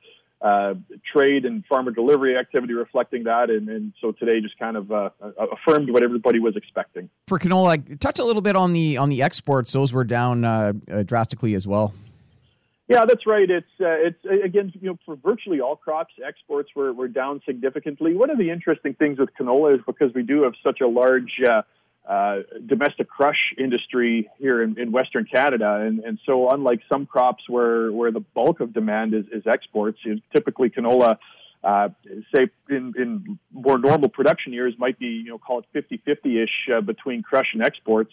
Uh, 0.43 0.73
trade 1.13 1.45
and 1.45 1.67
farmer 1.67 1.91
delivery 1.91 2.35
activity 2.35 2.73
reflecting 2.73 3.25
that, 3.25 3.51
and, 3.51 3.69
and 3.69 3.93
so 4.01 4.11
today 4.13 4.41
just 4.41 4.59
kind 4.59 4.75
of 4.75 4.91
uh, 4.91 5.11
affirmed 5.53 5.91
what 5.91 6.03
everybody 6.03 6.39
was 6.39 6.57
expecting. 6.57 7.11
For 7.27 7.39
canola, 7.39 8.01
touch 8.01 8.19
a 8.19 8.25
little 8.25 8.41
bit 8.41 8.57
on 8.57 8.73
the 8.73 8.97
on 8.97 9.11
the 9.11 9.21
exports; 9.21 9.75
those 9.75 9.93
were 9.93 10.03
down 10.03 10.81
drastically 11.05 11.55
as 11.55 11.67
well. 11.67 11.93
Yeah, 12.91 13.05
that's 13.07 13.25
right. 13.25 13.49
It's 13.49 13.71
uh, 13.81 13.87
it's 13.87 14.45
again, 14.45 14.73
you 14.81 14.89
know, 14.89 14.99
for 15.07 15.15
virtually 15.15 15.61
all 15.61 15.77
crops, 15.77 16.13
exports 16.27 16.71
were, 16.75 16.93
were 16.93 17.07
down 17.07 17.41
significantly. 17.47 18.17
One 18.17 18.31
of 18.31 18.39
the 18.39 18.51
interesting 18.51 18.95
things 18.95 19.21
with 19.21 19.29
canola 19.41 19.77
is 19.77 19.81
because 19.87 20.13
we 20.13 20.25
do 20.25 20.43
have 20.43 20.55
such 20.61 20.81
a 20.81 20.89
large 20.89 21.41
uh, 21.49 21.63
uh, 22.05 22.39
domestic 22.67 23.09
crush 23.09 23.55
industry 23.57 24.29
here 24.41 24.61
in, 24.61 24.77
in 24.77 24.91
Western 24.91 25.25
Canada, 25.25 25.77
and, 25.87 26.01
and 26.01 26.19
so 26.27 26.51
unlike 26.51 26.81
some 26.93 27.07
crops 27.07 27.45
where 27.49 27.93
where 27.93 28.11
the 28.11 28.25
bulk 28.35 28.59
of 28.59 28.75
demand 28.75 29.15
is, 29.15 29.25
is 29.33 29.47
exports, 29.47 30.01
you 30.03 30.17
know, 30.17 30.21
typically 30.35 30.69
canola. 30.69 31.17
Uh, 31.63 31.91
say 32.35 32.49
in, 32.71 32.93
in 32.99 33.39
more 33.53 33.79
normal 33.79 34.09
production 34.09 34.53
years 34.53 34.75
might 34.79 34.99
be 34.99 35.07
you 35.07 35.29
know 35.29 35.39
call 35.39 35.61
it 35.61 35.67
50-50 35.75 36.43
ish 36.43 36.51
uh, 36.75 36.81
between 36.81 37.23
crush 37.23 37.51
and 37.53 37.63
exports 37.63 38.11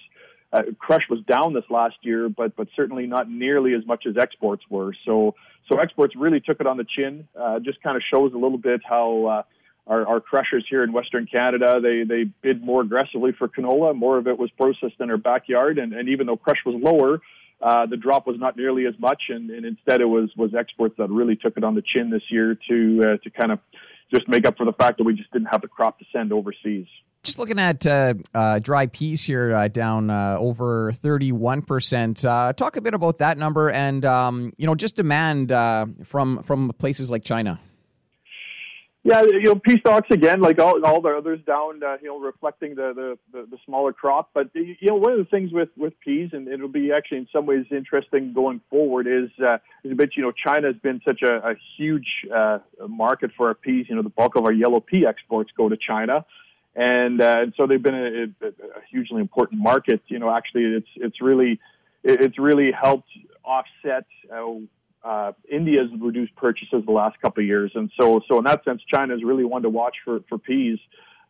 uh, 0.54 0.64
crush 0.80 1.10
was 1.10 1.20
down 1.28 1.54
this 1.54 1.66
last 1.70 1.96
year, 2.02 2.30
but 2.30 2.56
but 2.56 2.68
certainly 2.76 3.06
not 3.06 3.30
nearly 3.30 3.74
as 3.74 3.86
much 3.86 4.06
as 4.06 4.18
exports 4.18 4.64
were. 4.70 4.94
So 5.06 5.36
so 5.70 5.80
exports 5.80 6.16
really 6.16 6.40
took 6.40 6.62
it 6.62 6.68
on 6.68 6.78
the 6.78 6.86
chin. 6.86 7.28
Uh, 7.38 7.60
just 7.60 7.82
kind 7.82 7.98
of 7.98 8.04
shows 8.04 8.34
a 8.34 8.38
little 8.38 8.58
bit 8.58 8.82
how 8.88 9.26
uh, 9.26 9.44
our, 9.88 10.08
our 10.08 10.20
crushers 10.22 10.66
here 10.70 10.84
in 10.84 10.94
Western 10.94 11.26
Canada 11.26 11.80
they 11.82 12.04
they 12.04 12.24
bid 12.42 12.64
more 12.64 12.82
aggressively 12.82 13.34
for 13.34 13.48
canola. 13.48 13.96
More 13.96 14.18
of 14.18 14.28
it 14.28 14.38
was 14.38 14.50
processed 14.52 15.00
in 15.00 15.12
our 15.12 15.18
backyard, 15.18 15.78
and, 15.80 15.94
and 15.94 16.08
even 16.10 16.28
though 16.28 16.38
crush 16.38 16.64
was 16.66 16.76
lower. 16.76 17.22
Uh, 17.60 17.88
the 17.88 17.98
drop 17.98 18.28
was 18.28 18.38
not 18.38 18.56
nearly 18.56 18.86
as 18.86 18.94
much, 19.00 19.24
and, 19.30 19.50
and 19.50 19.66
instead 19.66 20.00
it 20.00 20.06
was 20.06 20.30
was 20.38 20.54
exports 20.54 20.94
that 21.00 21.10
really 21.10 21.36
took 21.36 21.58
it 21.58 21.64
on 21.64 21.74
the 21.74 21.82
chin 21.82 22.12
this 22.12 22.22
year 22.30 22.56
to 22.70 23.02
uh, 23.02 23.18
to 23.24 23.32
kind 23.32 23.52
of 23.52 23.60
just 24.14 24.28
make 24.28 24.46
up 24.46 24.56
for 24.58 24.66
the 24.66 24.74
fact 24.74 25.00
that 25.00 25.04
we 25.04 25.14
just 25.14 25.32
didn't 25.32 25.48
have 25.48 25.62
the 25.62 25.68
crop 25.68 25.98
to 25.98 26.06
send 26.14 26.32
overseas. 26.32 26.86
Just 27.28 27.40
looking 27.40 27.60
at 27.60 27.86
uh, 27.86 28.14
uh, 28.34 28.60
dry 28.60 28.88
peas 28.88 29.22
here, 29.22 29.54
uh, 29.54 29.68
down 29.68 30.10
uh, 30.10 30.38
over 30.40 30.94
thirty-one 30.94 31.62
percent. 31.62 32.24
Uh, 32.24 32.54
talk 32.54 32.78
a 32.78 32.82
bit 32.82 32.94
about 32.94 33.18
that 33.18 33.38
number, 33.38 33.70
and 33.70 34.06
um, 34.06 34.54
you 34.56 34.66
know, 34.66 34.76
just 34.76 34.96
demand 34.96 35.52
uh, 35.52 35.88
from 36.06 36.42
from 36.44 36.72
places 36.80 37.12
like 37.12 37.26
China. 37.26 37.60
Yeah, 39.04 39.24
you 39.24 39.44
know, 39.44 39.56
pea 39.56 39.78
stocks 39.82 40.08
again, 40.10 40.40
like 40.40 40.58
all, 40.60 40.86
all 40.86 41.02
the 41.02 41.10
others 41.10 41.42
down, 41.46 41.84
uh, 41.84 41.98
you 42.02 42.08
know, 42.08 42.18
reflecting 42.18 42.76
the, 42.76 42.94
the, 42.94 43.18
the, 43.32 43.48
the, 43.52 43.58
smaller 43.66 43.94
crop. 43.94 44.32
But, 44.34 44.50
you 44.54 44.76
know, 44.82 44.96
one 44.96 45.14
of 45.14 45.20
the 45.20 45.26
things 45.26 45.54
with, 45.54 45.70
with 45.78 45.98
peas, 46.02 46.32
and 46.34 46.50
it'll 46.50 46.68
be 46.68 46.92
actually 46.92 47.20
in 47.20 47.28
some 47.32 47.46
ways 47.46 47.66
interesting 47.72 48.34
going 48.34 48.60
forward, 48.70 49.08
is, 49.08 49.30
uh, 49.42 49.60
is 49.86 49.94
a 49.94 49.96
bit, 49.96 50.10
you 50.18 50.24
know, 50.24 50.34
China 50.34 50.68
has 50.68 50.76
been 50.84 51.00
such 51.08 51.22
a, 51.22 51.52
a 51.52 51.56
huge 51.78 52.26
uh, 52.36 52.60
market 52.90 53.32
for 53.38 53.48
our 53.48 53.54
peas. 53.54 53.86
You 53.88 53.96
know, 53.96 54.02
the 54.02 54.10
bulk 54.10 54.36
of 54.36 54.44
our 54.44 54.52
yellow 54.52 54.82
pea 54.82 55.06
exports 55.06 55.52
go 55.56 55.70
to 55.70 55.78
China 55.78 56.26
and 56.78 57.20
uh, 57.22 57.40
and 57.42 57.54
so 57.58 57.66
they've 57.66 57.82
been 57.82 57.96
a, 58.40 58.46
a, 58.48 58.52
hugely 58.90 59.20
important 59.20 59.60
market. 59.60 60.02
You 60.08 60.20
know, 60.20 60.30
actually, 60.30 60.64
it's 60.66 60.88
it's 60.96 61.22
really 61.22 61.60
it's 62.04 62.38
really 62.38 62.72
helped 62.72 63.10
offset 63.44 64.06
uh, 64.32 64.44
uh, 65.04 65.32
India's 65.50 65.90
reduced 66.00 66.36
purchases 66.36 66.86
the 66.86 66.92
last 66.92 67.20
couple 67.20 67.42
of 67.42 67.48
years, 67.48 67.72
and 67.74 67.92
so 68.00 68.22
so 68.30 68.38
in 68.38 68.44
that 68.44 68.64
sense, 68.64 68.82
China 68.94 69.16
is 69.16 69.24
really 69.24 69.44
one 69.44 69.64
to 69.64 69.70
watch 69.70 69.96
for 70.06 70.20
for 70.30 70.38
peas. 70.38 70.78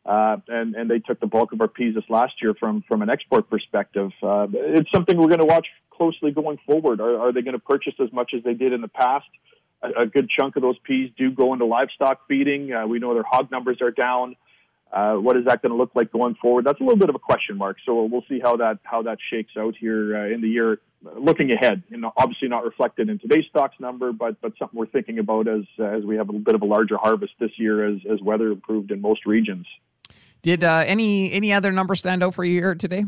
Uh, 0.06 0.38
and 0.48 0.76
and 0.76 0.90
they 0.90 1.00
took 1.00 1.20
the 1.20 1.28
bulk 1.28 1.52
of 1.52 1.60
our 1.60 1.68
peas 1.68 1.96
this 1.96 2.04
last 2.10 2.34
year 2.42 2.54
from 2.54 2.84
from 2.88 3.02
an 3.02 3.10
export 3.10 3.50
perspective. 3.50 4.12
Uh, 4.22 4.48
it's 4.52 4.90
something 4.94 5.18
we're 5.18 5.28
going 5.28 5.40
to 5.40 5.46
watch 5.46 5.68
closely 5.90 6.32
going 6.32 6.58
forward. 6.66 7.02
Are, 7.02 7.20
are 7.20 7.34
they 7.34 7.42
going 7.42 7.54
to 7.54 7.60
purchase 7.60 7.94
as 8.00 8.12
much 8.12 8.34
as 8.36 8.44
they 8.44 8.54
did 8.54 8.74
in 8.74 8.82
the 8.82 8.88
past? 8.88 9.28
A, 9.82 10.04
a 10.04 10.06
good 10.06 10.30
chunk 10.30 10.56
of 10.56 10.62
those 10.62 10.78
peas 10.80 11.12
do 11.18 11.30
go 11.32 11.54
into 11.54 11.66
livestock 11.66 12.26
feeding. 12.28 12.72
Uh, 12.72 12.88
we 12.88 13.00
know 13.00 13.14
their 13.14 13.24
hog 13.24 13.52
numbers 13.52 13.82
are 13.82 13.92
down. 13.92 14.36
Uh, 14.92 15.16
what 15.16 15.36
is 15.36 15.46
that 15.46 15.62
going 15.62 15.72
to 15.72 15.76
look 15.76 15.92
like 15.96 16.12
going 16.12 16.36
forward? 16.36 16.66
That's 16.66 16.80
a 16.80 16.84
little 16.84 16.98
bit 16.98 17.10
of 17.10 17.16
a 17.16 17.20
question 17.20 17.58
mark. 17.58 17.78
So 17.86 18.04
we'll 18.06 18.24
see 18.30 18.40
how 18.40 18.56
that 18.58 18.80
how 18.84 19.02
that 19.04 19.18
shakes 19.30 19.52
out 19.58 19.76
here 19.80 20.18
uh, 20.18 20.34
in 20.34 20.42
the 20.42 20.50
year. 20.50 20.80
Looking 21.04 21.52
ahead, 21.52 21.84
and 21.92 22.06
obviously 22.18 22.48
not 22.48 22.64
reflected 22.66 23.08
in 23.10 23.20
today's 23.20 23.46
stocks 23.50 23.76
number, 23.80 24.12
but 24.12 24.42
but 24.42 24.54
something 24.58 24.78
we're 24.78 24.88
thinking 24.88 25.20
about 25.20 25.48
as 25.48 25.64
uh, 25.80 25.84
as 25.84 26.04
we 26.04 26.16
have 26.16 26.30
a 26.30 26.34
bit 26.34 26.56
of 26.56 26.62
a 26.62 26.66
larger 26.66 26.98
harvest 26.98 27.34
this 27.40 27.52
year 27.58 27.86
as 27.86 28.00
as 28.12 28.22
weather 28.22 28.48
improved 28.48 28.92
in 28.92 29.02
most 29.02 29.26
regions. 29.26 29.68
Did 30.42 30.64
uh, 30.64 30.84
any 30.88 31.32
any 31.32 31.54
other 31.54 31.72
number 31.72 31.94
stand 31.94 32.24
out 32.24 32.34
for 32.34 32.44
you 32.44 32.60
here 32.60 32.74
today? 32.74 33.06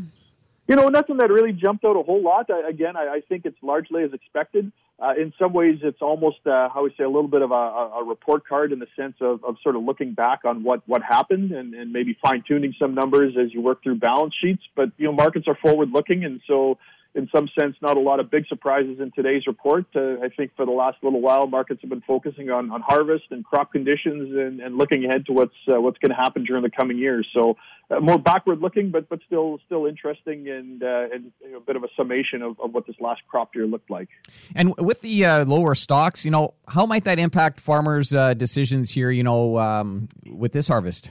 You 0.68 0.76
know, 0.76 0.88
nothing 0.88 1.16
that 1.16 1.30
really 1.30 1.52
jumped 1.52 1.84
out 1.84 1.96
a 1.96 2.02
whole 2.02 2.22
lot. 2.22 2.48
I, 2.48 2.68
again, 2.68 2.96
I, 2.96 3.14
I 3.14 3.20
think 3.28 3.44
it's 3.44 3.58
largely 3.60 4.04
as 4.04 4.12
expected 4.12 4.70
uh, 5.00 5.14
in 5.18 5.32
some 5.38 5.52
ways, 5.54 5.78
it's 5.82 6.02
almost 6.02 6.46
uh, 6.46 6.68
how 6.68 6.84
we 6.84 6.90
say 6.98 7.04
a 7.04 7.08
little 7.08 7.28
bit 7.28 7.40
of 7.40 7.52
a, 7.52 7.54
a, 7.54 8.04
report 8.04 8.46
card 8.46 8.70
in 8.70 8.78
the 8.78 8.86
sense 8.96 9.14
of, 9.22 9.42
of 9.44 9.56
sort 9.62 9.74
of 9.74 9.82
looking 9.82 10.12
back 10.12 10.44
on 10.44 10.62
what 10.62 10.86
what 10.86 11.02
happened 11.02 11.52
and, 11.52 11.72
and 11.74 11.90
maybe 11.90 12.18
fine 12.22 12.44
tuning 12.46 12.74
some 12.78 12.94
numbers 12.94 13.34
as 13.40 13.54
you 13.54 13.62
work 13.62 13.82
through 13.82 13.94
balance 13.94 14.34
sheets. 14.42 14.62
But 14.76 14.90
you 14.98 15.06
know, 15.06 15.12
markets 15.12 15.48
are 15.48 15.56
forward 15.62 15.90
looking, 15.90 16.24
and 16.24 16.40
so 16.46 16.76
in 17.14 17.28
some 17.34 17.48
sense, 17.58 17.74
not 17.82 17.96
a 17.96 18.00
lot 18.00 18.20
of 18.20 18.30
big 18.30 18.46
surprises 18.46 18.98
in 19.00 19.10
today's 19.10 19.46
report. 19.46 19.86
Uh, 19.94 20.20
I 20.22 20.28
think 20.28 20.52
for 20.56 20.64
the 20.64 20.72
last 20.72 20.98
little 21.02 21.20
while, 21.20 21.46
markets 21.46 21.80
have 21.80 21.90
been 21.90 22.02
focusing 22.02 22.50
on, 22.50 22.70
on 22.70 22.80
harvest 22.82 23.24
and 23.30 23.44
crop 23.44 23.72
conditions 23.72 24.36
and, 24.36 24.60
and 24.60 24.78
looking 24.78 25.04
ahead 25.04 25.26
to 25.26 25.32
what's 25.32 25.54
uh, 25.68 25.80
what's 25.80 25.98
going 25.98 26.10
to 26.10 26.16
happen 26.16 26.44
during 26.44 26.62
the 26.62 26.70
coming 26.70 26.98
years. 26.98 27.26
So 27.36 27.56
uh, 27.90 27.98
more 27.98 28.18
backward 28.18 28.60
looking, 28.60 28.90
but 28.90 29.08
but 29.08 29.18
still 29.26 29.58
still 29.66 29.86
interesting 29.86 30.48
and 30.48 30.82
uh, 30.82 31.08
and 31.12 31.32
you 31.42 31.52
know, 31.52 31.58
a 31.58 31.60
bit 31.60 31.74
of 31.74 31.82
a 31.82 31.88
summation 31.96 32.42
of, 32.42 32.58
of 32.60 32.72
what 32.72 32.86
this 32.86 32.96
last 33.00 33.22
crop 33.28 33.54
year 33.56 33.66
looked 33.66 33.90
like. 33.90 34.08
And 34.54 34.74
with 34.78 35.00
the 35.00 35.24
uh, 35.24 35.44
lower 35.44 35.74
stocks, 35.74 36.24
you 36.24 36.30
know, 36.30 36.54
how 36.68 36.86
might 36.86 37.04
that 37.04 37.18
impact 37.18 37.58
farmers' 37.58 38.14
uh, 38.14 38.34
decisions 38.34 38.92
here? 38.92 39.10
You 39.10 39.24
know, 39.24 39.58
um, 39.58 40.08
with 40.26 40.52
this 40.52 40.68
harvest. 40.68 41.10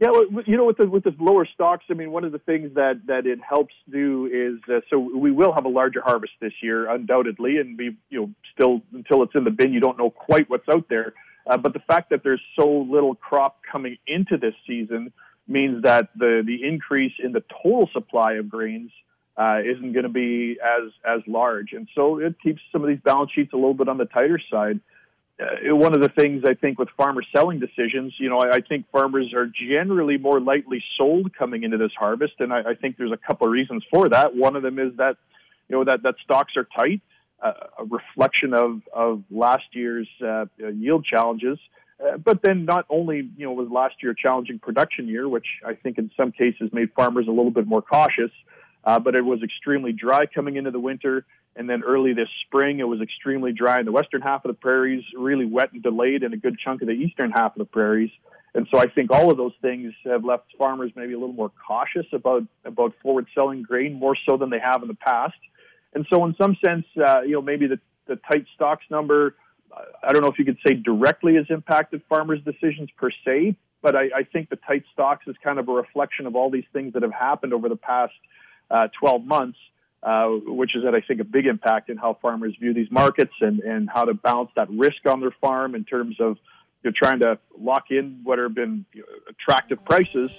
Yeah, 0.00 0.10
well, 0.10 0.42
you 0.44 0.56
know, 0.56 0.64
with 0.64 0.78
the 0.78 0.88
with 0.88 1.04
the 1.04 1.14
lower 1.20 1.46
stocks, 1.46 1.84
I 1.88 1.94
mean, 1.94 2.10
one 2.10 2.24
of 2.24 2.32
the 2.32 2.40
things 2.40 2.74
that 2.74 3.02
that 3.06 3.26
it 3.26 3.38
helps 3.48 3.74
do 3.90 4.26
is 4.26 4.60
uh, 4.68 4.80
so 4.90 4.98
we 4.98 5.30
will 5.30 5.52
have 5.52 5.66
a 5.66 5.68
larger 5.68 6.00
harvest 6.00 6.32
this 6.40 6.52
year, 6.62 6.90
undoubtedly, 6.90 7.58
and 7.58 7.78
we 7.78 7.96
you 8.10 8.20
know 8.20 8.30
still 8.52 8.82
until 8.92 9.22
it's 9.22 9.34
in 9.36 9.44
the 9.44 9.50
bin, 9.50 9.72
you 9.72 9.80
don't 9.80 9.96
know 9.96 10.10
quite 10.10 10.50
what's 10.50 10.68
out 10.68 10.88
there. 10.88 11.14
Uh, 11.46 11.58
but 11.58 11.74
the 11.74 11.80
fact 11.80 12.10
that 12.10 12.24
there's 12.24 12.40
so 12.58 12.68
little 12.90 13.14
crop 13.14 13.60
coming 13.70 13.96
into 14.06 14.36
this 14.36 14.54
season 14.66 15.12
means 15.46 15.84
that 15.84 16.08
the 16.16 16.42
the 16.44 16.66
increase 16.66 17.12
in 17.22 17.30
the 17.30 17.44
total 17.62 17.88
supply 17.92 18.32
of 18.34 18.48
grains 18.48 18.90
uh, 19.36 19.60
isn't 19.64 19.92
going 19.92 20.04
to 20.04 20.08
be 20.08 20.58
as 20.60 20.90
as 21.06 21.20
large, 21.28 21.72
and 21.72 21.88
so 21.94 22.18
it 22.18 22.34
keeps 22.42 22.60
some 22.72 22.82
of 22.82 22.88
these 22.88 23.00
balance 23.04 23.30
sheets 23.32 23.52
a 23.52 23.56
little 23.56 23.74
bit 23.74 23.88
on 23.88 23.98
the 23.98 24.06
tighter 24.06 24.40
side 24.50 24.80
uh, 25.40 25.74
one 25.74 25.94
of 25.94 26.00
the 26.00 26.08
things 26.08 26.44
I 26.46 26.54
think 26.54 26.78
with 26.78 26.88
farmer 26.96 27.22
selling 27.34 27.58
decisions, 27.58 28.14
you 28.18 28.28
know, 28.28 28.38
I, 28.38 28.56
I, 28.56 28.60
think 28.60 28.86
farmers 28.92 29.34
are 29.34 29.46
generally 29.46 30.16
more 30.16 30.38
lightly 30.38 30.82
sold 30.96 31.34
coming 31.36 31.64
into 31.64 31.76
this 31.76 31.90
harvest, 31.98 32.34
and 32.38 32.52
I, 32.52 32.60
I, 32.70 32.74
think 32.74 32.96
there's 32.96 33.10
a 33.10 33.16
couple 33.16 33.48
of 33.48 33.52
reasons 33.52 33.82
for 33.90 34.08
that. 34.10 34.36
One 34.36 34.54
of 34.54 34.62
them 34.62 34.78
is 34.78 34.96
that, 34.96 35.16
you 35.68 35.76
know, 35.76 35.84
that 35.84 36.04
that 36.04 36.14
stocks 36.22 36.56
are 36.56 36.68
tight, 36.78 37.00
uh, 37.42 37.52
a 37.78 37.84
reflection 37.84 38.54
of 38.54 38.80
of 38.92 39.24
last 39.28 39.64
year's 39.72 40.08
uh, 40.24 40.46
yield 40.58 41.04
challenges. 41.04 41.58
Uh, 41.98 42.16
but 42.16 42.42
then, 42.42 42.64
not 42.64 42.86
only 42.88 43.28
you 43.36 43.44
know 43.44 43.52
was 43.52 43.68
last 43.68 43.96
year 44.02 44.12
a 44.12 44.16
challenging 44.16 44.60
production 44.60 45.08
year, 45.08 45.28
which 45.28 45.46
I 45.66 45.74
think 45.74 45.98
in 45.98 46.12
some 46.16 46.30
cases 46.30 46.70
made 46.72 46.92
farmers 46.92 47.26
a 47.26 47.30
little 47.32 47.50
bit 47.50 47.66
more 47.66 47.82
cautious, 47.82 48.30
uh, 48.84 49.00
but 49.00 49.16
it 49.16 49.24
was 49.24 49.42
extremely 49.42 49.92
dry 49.92 50.26
coming 50.26 50.56
into 50.56 50.70
the 50.70 50.80
winter. 50.80 51.26
And 51.56 51.70
then 51.70 51.82
early 51.84 52.12
this 52.12 52.28
spring, 52.46 52.80
it 52.80 52.88
was 52.88 53.00
extremely 53.00 53.52
dry 53.52 53.78
in 53.78 53.86
the 53.86 53.92
western 53.92 54.22
half 54.22 54.44
of 54.44 54.48
the 54.48 54.60
prairies, 54.60 55.04
really 55.16 55.46
wet 55.46 55.72
and 55.72 55.82
delayed 55.82 56.22
in 56.22 56.32
a 56.32 56.36
good 56.36 56.58
chunk 56.58 56.82
of 56.82 56.88
the 56.88 56.94
eastern 56.94 57.30
half 57.30 57.52
of 57.52 57.58
the 57.58 57.64
prairies. 57.64 58.10
And 58.54 58.66
so 58.72 58.78
I 58.78 58.86
think 58.86 59.10
all 59.10 59.30
of 59.30 59.36
those 59.36 59.52
things 59.62 59.92
have 60.04 60.24
left 60.24 60.44
farmers 60.58 60.92
maybe 60.94 61.12
a 61.12 61.18
little 61.18 61.34
more 61.34 61.50
cautious 61.66 62.06
about, 62.12 62.44
about 62.64 62.94
forward 63.02 63.26
selling 63.34 63.62
grain, 63.62 63.94
more 63.94 64.16
so 64.28 64.36
than 64.36 64.50
they 64.50 64.60
have 64.60 64.82
in 64.82 64.88
the 64.88 64.94
past. 64.94 65.34
And 65.92 66.06
so, 66.10 66.24
in 66.24 66.34
some 66.40 66.56
sense, 66.64 66.84
uh, 66.96 67.22
you 67.22 67.32
know, 67.32 67.42
maybe 67.42 67.66
the, 67.66 67.78
the 68.06 68.16
tight 68.16 68.46
stocks 68.54 68.84
number, 68.90 69.36
I 70.02 70.12
don't 70.12 70.22
know 70.22 70.28
if 70.28 70.38
you 70.38 70.44
could 70.44 70.58
say 70.66 70.74
directly 70.74 71.34
has 71.36 71.46
impacted 71.50 72.02
farmers' 72.08 72.40
decisions 72.44 72.90
per 72.96 73.10
se, 73.24 73.56
but 73.82 73.94
I, 73.96 74.04
I 74.16 74.22
think 74.24 74.50
the 74.50 74.56
tight 74.56 74.84
stocks 74.92 75.26
is 75.26 75.36
kind 75.42 75.58
of 75.58 75.68
a 75.68 75.72
reflection 75.72 76.26
of 76.26 76.36
all 76.36 76.50
these 76.50 76.64
things 76.72 76.94
that 76.94 77.02
have 77.02 77.12
happened 77.12 77.52
over 77.52 77.68
the 77.68 77.76
past 77.76 78.14
uh, 78.70 78.88
12 79.00 79.24
months 79.24 79.58
uh, 80.04 80.26
which 80.46 80.76
is, 80.76 80.84
that 80.84 80.94
I 80.94 81.00
think, 81.00 81.20
a 81.20 81.24
big 81.24 81.46
impact 81.46 81.88
in 81.88 81.96
how 81.96 82.18
farmers 82.20 82.54
view 82.60 82.74
these 82.74 82.90
markets 82.90 83.32
and, 83.40 83.60
and 83.60 83.88
how 83.88 84.04
to 84.04 84.14
balance 84.14 84.50
that 84.56 84.68
risk 84.70 85.06
on 85.06 85.20
their 85.20 85.34
farm 85.40 85.74
in 85.74 85.84
terms 85.84 86.16
of 86.20 86.36
you 86.82 86.90
know, 86.90 86.94
trying 86.94 87.20
to 87.20 87.38
lock 87.58 87.90
in 87.90 88.20
what 88.22 88.38
have 88.38 88.54
been 88.54 88.84
attractive 89.28 89.84
prices. 89.84 90.30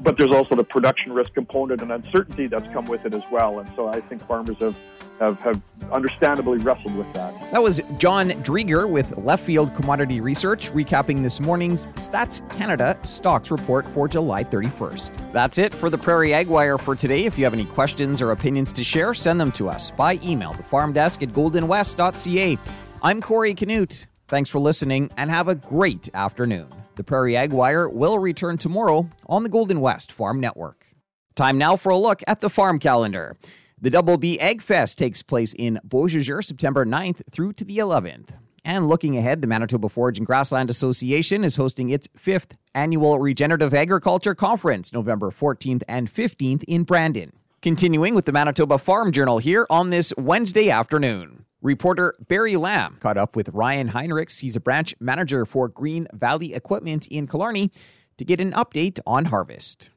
But 0.00 0.16
there's 0.16 0.32
also 0.32 0.54
the 0.54 0.64
production 0.64 1.12
risk 1.12 1.34
component 1.34 1.82
and 1.82 1.92
uncertainty 1.92 2.46
that's 2.46 2.66
come 2.72 2.86
with 2.86 3.04
it 3.06 3.14
as 3.14 3.22
well. 3.30 3.60
And 3.60 3.70
so 3.74 3.88
I 3.88 4.00
think 4.00 4.26
farmers 4.26 4.56
have 4.58 4.76
have, 5.22 5.38
have 5.40 5.62
understandably 5.92 6.58
wrestled 6.58 6.96
with 6.96 7.10
that. 7.12 7.32
That 7.52 7.62
was 7.62 7.80
Jon 7.98 8.30
Driedger 8.30 8.88
with 8.88 9.16
Left 9.18 9.44
Field 9.44 9.74
Commodity 9.74 10.20
Research, 10.20 10.70
recapping 10.72 11.22
this 11.22 11.40
morning's 11.40 11.86
Stats 11.86 12.48
Canada 12.52 12.98
stocks 13.02 13.50
report 13.50 13.86
for 13.86 14.08
July 14.08 14.44
31st. 14.44 15.32
That's 15.32 15.58
it 15.58 15.72
for 15.72 15.90
the 15.90 15.98
Prairie 15.98 16.34
Ag 16.34 16.48
Wire 16.48 16.78
for 16.78 16.94
today. 16.94 17.24
If 17.24 17.38
you 17.38 17.44
have 17.44 17.54
any 17.54 17.66
questions 17.66 18.20
or 18.20 18.32
opinions 18.32 18.72
to 18.74 18.84
share, 18.84 19.14
send 19.14 19.40
them 19.40 19.52
to 19.52 19.68
us 19.68 19.90
by 19.90 20.18
email, 20.24 20.52
the 20.54 20.62
farm 20.62 20.92
desk 20.92 21.22
at 21.22 21.30
goldenwest.ca. 21.30 22.58
I'm 23.02 23.20
Corey 23.20 23.54
Canute. 23.54 24.06
Thanks 24.28 24.50
for 24.50 24.58
listening 24.58 25.10
and 25.16 25.30
have 25.30 25.48
a 25.48 25.54
great 25.54 26.08
afternoon. 26.14 26.81
The 26.94 27.04
Prairie 27.04 27.36
Ag 27.36 27.52
Wire 27.52 27.88
will 27.88 28.18
return 28.18 28.58
tomorrow 28.58 29.08
on 29.26 29.42
the 29.42 29.48
Golden 29.48 29.80
West 29.80 30.12
Farm 30.12 30.40
Network. 30.40 30.86
Time 31.34 31.56
now 31.56 31.76
for 31.76 31.88
a 31.88 31.96
look 31.96 32.22
at 32.26 32.40
the 32.40 32.50
farm 32.50 32.78
calendar. 32.78 33.36
The 33.80 33.88
Double 33.88 34.18
B 34.18 34.38
Ag 34.38 34.60
Fest 34.60 34.98
takes 34.98 35.22
place 35.22 35.54
in 35.54 35.80
Beausejour 35.86 36.44
September 36.44 36.84
9th 36.84 37.22
through 37.32 37.54
to 37.54 37.64
the 37.64 37.78
11th. 37.78 38.36
And 38.64 38.86
looking 38.86 39.16
ahead, 39.16 39.40
the 39.40 39.48
Manitoba 39.48 39.88
Forage 39.88 40.18
and 40.18 40.26
Grassland 40.26 40.68
Association 40.68 41.44
is 41.44 41.56
hosting 41.56 41.88
its 41.88 42.08
fifth 42.14 42.56
annual 42.74 43.18
Regenerative 43.18 43.72
Agriculture 43.72 44.34
Conference, 44.34 44.92
November 44.92 45.30
14th 45.30 45.82
and 45.88 46.12
15th 46.12 46.62
in 46.68 46.84
Brandon. 46.84 47.32
Continuing 47.62 48.14
with 48.14 48.26
the 48.26 48.32
Manitoba 48.32 48.76
Farm 48.76 49.12
Journal 49.12 49.38
here 49.38 49.66
on 49.70 49.90
this 49.90 50.12
Wednesday 50.18 50.68
afternoon. 50.68 51.46
Reporter 51.62 52.16
Barry 52.26 52.56
Lamb 52.56 52.96
caught 52.98 53.16
up 53.16 53.36
with 53.36 53.48
Ryan 53.50 53.88
Heinrichs. 53.88 54.40
He's 54.40 54.56
a 54.56 54.60
branch 54.60 54.96
manager 54.98 55.46
for 55.46 55.68
Green 55.68 56.08
Valley 56.12 56.54
Equipment 56.54 57.06
in 57.06 57.28
Killarney 57.28 57.70
to 58.16 58.24
get 58.24 58.40
an 58.40 58.50
update 58.52 58.98
on 59.06 59.26
harvest. 59.26 59.90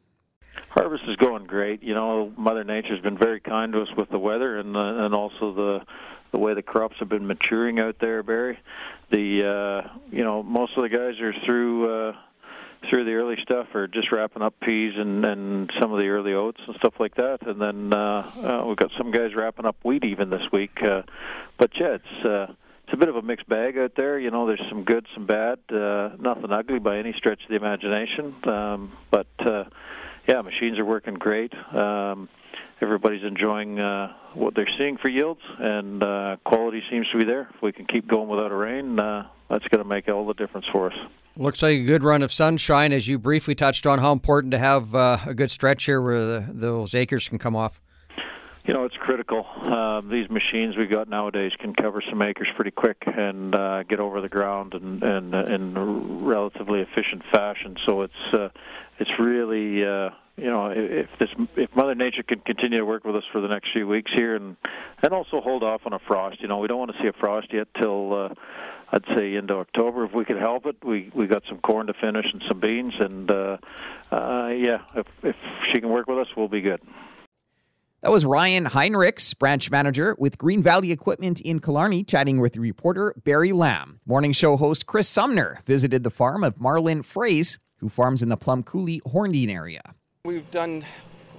Harvest 0.69 1.05
is 1.07 1.15
going 1.15 1.45
great. 1.45 1.81
You 1.81 1.95
know, 1.95 2.31
Mother 2.37 2.63
Nature's 2.63 3.01
been 3.01 3.17
very 3.17 3.39
kind 3.39 3.73
to 3.73 3.81
us 3.81 3.87
with 3.97 4.09
the 4.09 4.19
weather 4.19 4.59
and 4.59 4.75
uh, 4.77 5.05
and 5.05 5.15
also 5.15 5.53
the 5.53 5.79
the 6.31 6.39
way 6.39 6.53
the 6.53 6.61
crops 6.61 6.97
have 6.99 7.09
been 7.09 7.25
maturing 7.25 7.79
out 7.79 7.97
there, 7.99 8.21
Barry. 8.21 8.59
The 9.09 9.45
uh, 9.45 9.97
you 10.11 10.23
know 10.23 10.43
most 10.43 10.77
of 10.77 10.83
the 10.83 10.89
guys 10.89 11.19
are 11.19 11.33
through 11.45 12.09
uh, 12.09 12.15
through 12.89 13.05
the 13.05 13.13
early 13.13 13.37
stuff, 13.41 13.67
or 13.73 13.87
just 13.87 14.11
wrapping 14.11 14.41
up 14.41 14.59
peas 14.59 14.93
and 14.97 15.25
and 15.25 15.71
some 15.79 15.91
of 15.91 15.99
the 15.99 16.07
early 16.07 16.33
oats 16.33 16.61
and 16.67 16.75
stuff 16.77 16.93
like 16.99 17.15
that. 17.15 17.45
And 17.47 17.61
then 17.61 17.93
uh, 17.93 18.31
uh, 18.61 18.65
we've 18.67 18.77
got 18.77 18.91
some 18.97 19.11
guys 19.11 19.35
wrapping 19.35 19.65
up 19.65 19.77
wheat 19.83 20.03
even 20.03 20.29
this 20.29 20.51
week. 20.51 20.81
Uh, 20.81 21.03
but 21.57 21.71
yeah, 21.79 21.97
it's. 21.97 22.25
Uh, 22.25 22.53
it's 22.87 22.93
a 22.93 22.97
bit 22.97 23.09
of 23.09 23.15
a 23.15 23.23
mixed 23.23 23.49
bag 23.49 23.79
out 23.79 23.93
there. 23.97 24.19
You 24.19 24.29
know, 24.29 24.45
there's 24.45 24.61
some 24.69 24.83
good, 24.83 25.07
some 25.15 25.25
bad. 25.25 25.57
Uh, 25.71 26.09
nothing 26.19 26.51
ugly 26.51 26.77
by 26.77 26.99
any 26.99 27.13
stretch 27.13 27.41
of 27.41 27.49
the 27.49 27.55
imagination. 27.55 28.35
Um, 28.47 28.91
but 29.09 29.25
uh, 29.39 29.63
yeah, 30.27 30.41
machines 30.41 30.79
are 30.79 30.85
working 30.85 31.15
great. 31.15 31.53
Um, 31.73 32.29
everybody's 32.81 33.23
enjoying 33.23 33.79
uh, 33.79 34.13
what 34.33 34.55
they're 34.55 34.67
seeing 34.77 34.97
for 34.97 35.09
yields, 35.09 35.41
and 35.59 36.03
uh, 36.03 36.37
quality 36.43 36.83
seems 36.89 37.07
to 37.09 37.17
be 37.17 37.23
there. 37.23 37.49
If 37.53 37.61
we 37.61 37.71
can 37.71 37.85
keep 37.85 38.07
going 38.07 38.27
without 38.27 38.51
a 38.51 38.55
rain, 38.55 38.99
uh, 38.99 39.27
that's 39.49 39.67
going 39.67 39.83
to 39.83 39.87
make 39.87 40.09
all 40.09 40.25
the 40.25 40.33
difference 40.33 40.67
for 40.71 40.91
us. 40.91 40.97
Looks 41.37 41.61
like 41.61 41.77
a 41.77 41.83
good 41.83 42.03
run 42.03 42.23
of 42.23 42.31
sunshine, 42.31 42.93
as 42.93 43.07
you 43.07 43.19
briefly 43.19 43.55
touched 43.55 43.85
on 43.85 43.99
how 43.99 44.11
important 44.11 44.51
to 44.51 44.57
have 44.57 44.95
uh, 44.95 45.17
a 45.25 45.33
good 45.33 45.51
stretch 45.51 45.83
here 45.83 46.01
where 46.01 46.25
the, 46.25 46.45
those 46.49 46.95
acres 46.95 47.27
can 47.27 47.39
come 47.39 47.55
off. 47.55 47.81
You 48.65 48.73
know, 48.73 48.83
it's 48.85 48.97
critical. 48.97 49.45
Uh, 49.61 50.01
these 50.01 50.27
machines 50.29 50.75
we've 50.75 50.89
got 50.89 51.07
nowadays 51.07 51.51
can 51.59 51.75
cover 51.75 52.01
some 52.01 52.23
acres 52.23 52.47
pretty 52.55 52.71
quick 52.71 53.03
and 53.05 53.53
uh, 53.53 53.83
get 53.83 53.99
over 53.99 54.21
the 54.21 54.29
ground 54.29 54.73
in, 54.73 55.03
in, 55.03 55.33
in 55.35 56.25
relatively 56.25 56.81
efficient 56.81 57.21
fashion. 57.31 57.77
So 57.85 58.01
it's 58.01 58.33
uh, 58.33 58.49
it's 58.99 59.19
really 59.19 59.85
uh, 59.85 60.09
you 60.37 60.45
know 60.45 60.67
if 60.67 61.09
this 61.19 61.29
if 61.55 61.75
Mother 61.75 61.95
Nature 61.95 62.23
can 62.23 62.39
continue 62.39 62.79
to 62.79 62.85
work 62.85 63.03
with 63.03 63.15
us 63.15 63.23
for 63.31 63.41
the 63.41 63.47
next 63.47 63.71
few 63.71 63.87
weeks 63.87 64.11
here 64.13 64.35
and 64.35 64.55
and 65.01 65.13
also 65.13 65.41
hold 65.41 65.63
off 65.63 65.81
on 65.85 65.93
a 65.93 65.99
frost. 65.99 66.41
You 66.41 66.47
know, 66.47 66.59
we 66.59 66.67
don't 66.67 66.79
want 66.79 66.95
to 66.95 67.01
see 67.01 67.07
a 67.07 67.13
frost 67.13 67.53
yet 67.53 67.67
till. 67.79 68.13
Uh, 68.13 68.33
I'd 68.91 69.03
say 69.15 69.35
into 69.35 69.55
October 69.55 70.05
if 70.05 70.13
we 70.13 70.25
could 70.25 70.37
help 70.37 70.65
it. 70.67 70.77
We 70.83 71.11
we 71.13 71.27
got 71.27 71.43
some 71.49 71.57
corn 71.57 71.87
to 71.87 71.93
finish 71.93 72.31
and 72.31 72.43
some 72.47 72.59
beans, 72.59 72.93
and 72.99 73.29
uh, 73.29 73.57
uh, 74.11 74.53
yeah, 74.55 74.83
if 74.95 75.07
if 75.23 75.35
she 75.71 75.81
can 75.81 75.89
work 75.89 76.07
with 76.07 76.19
us, 76.19 76.27
we'll 76.37 76.47
be 76.47 76.61
good. 76.61 76.81
That 78.01 78.11
was 78.11 78.23
Ryan 78.23 78.65
Heinrichs, 78.65 79.37
branch 79.37 79.71
manager 79.71 80.15
with 80.19 80.37
Green 80.37 80.61
Valley 80.61 80.91
Equipment 80.91 81.41
in 81.41 81.59
Killarney, 81.59 82.03
chatting 82.03 82.39
with 82.39 82.55
reporter 82.55 83.15
Barry 83.23 83.51
Lamb. 83.51 83.99
Morning 84.05 84.31
show 84.31 84.57
host 84.57 84.85
Chris 84.85 85.09
Sumner 85.09 85.59
visited 85.65 86.03
the 86.03 86.11
farm 86.11 86.43
of 86.43 86.61
Marlin 86.61 87.01
Fraze, 87.01 87.57
who 87.77 87.89
farms 87.89 88.23
in 88.23 88.29
the 88.29 88.37
Plum 88.37 88.63
Coulee 88.63 89.01
Horndean 89.01 89.49
area. 89.49 89.81
We've 90.25 90.49
done 90.51 90.83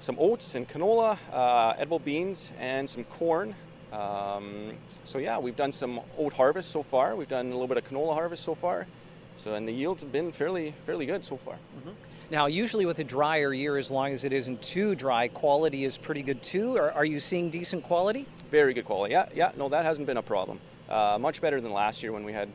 some 0.01 0.17
oats 0.19 0.55
and 0.55 0.69
canola, 0.69 1.19
uh, 1.33 1.75
edible 1.79 1.99
beans, 1.99 2.53
and 2.59 2.89
some 2.89 3.05
corn. 3.05 3.55
Um, 3.93 4.73
so 5.05 5.19
yeah, 5.19 5.39
we've 5.39 5.57
done 5.57 5.73
some 5.73 6.01
oat 6.19 6.33
harvest 6.33 6.71
so 6.71 6.83
far. 6.83 7.17
We've 7.17 7.29
done 7.29 7.47
a 7.47 7.51
little 7.51 7.67
bit 7.67 7.79
of 7.79 7.85
canola 7.85 8.15
harvest 8.15 8.45
so 8.45 8.55
far. 8.55 8.87
So 9.39 9.55
and 9.55 9.67
the 9.67 9.73
yields 9.73 10.03
have 10.03 10.13
been 10.13 10.33
fairly 10.33 10.75
fairly 10.85 11.07
good 11.07 11.25
so 11.25 11.37
far. 11.37 11.55
Mm-hmm. 11.55 11.91
Now, 12.31 12.47
usually 12.47 12.87
with 12.87 12.99
a 12.99 13.05
drier 13.05 13.53
year, 13.53 13.77
as 13.77 13.91
long 13.91 14.13
as 14.13 14.25
it 14.25 14.33
isn't 14.33 14.61
too 14.61 14.97
dry, 14.97 15.29
quality 15.29 15.85
is 15.85 15.97
pretty 15.97 16.23
good 16.23 16.43
too. 16.43 16.77
Or 16.77 16.91
are 16.93 17.05
you 17.05 17.21
seeing 17.21 17.51
decent 17.51 17.85
quality? 17.85 18.27
Very 18.51 18.75
good 18.75 18.85
quality. 18.85 19.13
Yeah, 19.13 19.29
yeah. 19.35 19.53
No, 19.57 19.69
that 19.69 19.85
hasn't 19.85 20.07
been 20.07 20.17
a 20.17 20.23
problem. 20.23 20.59
Uh, 20.89 21.19
much 21.21 21.41
better 21.41 21.61
than 21.61 21.73
last 21.73 22.03
year 22.03 22.13
when 22.13 22.25
we 22.25 22.33
had 22.33 22.49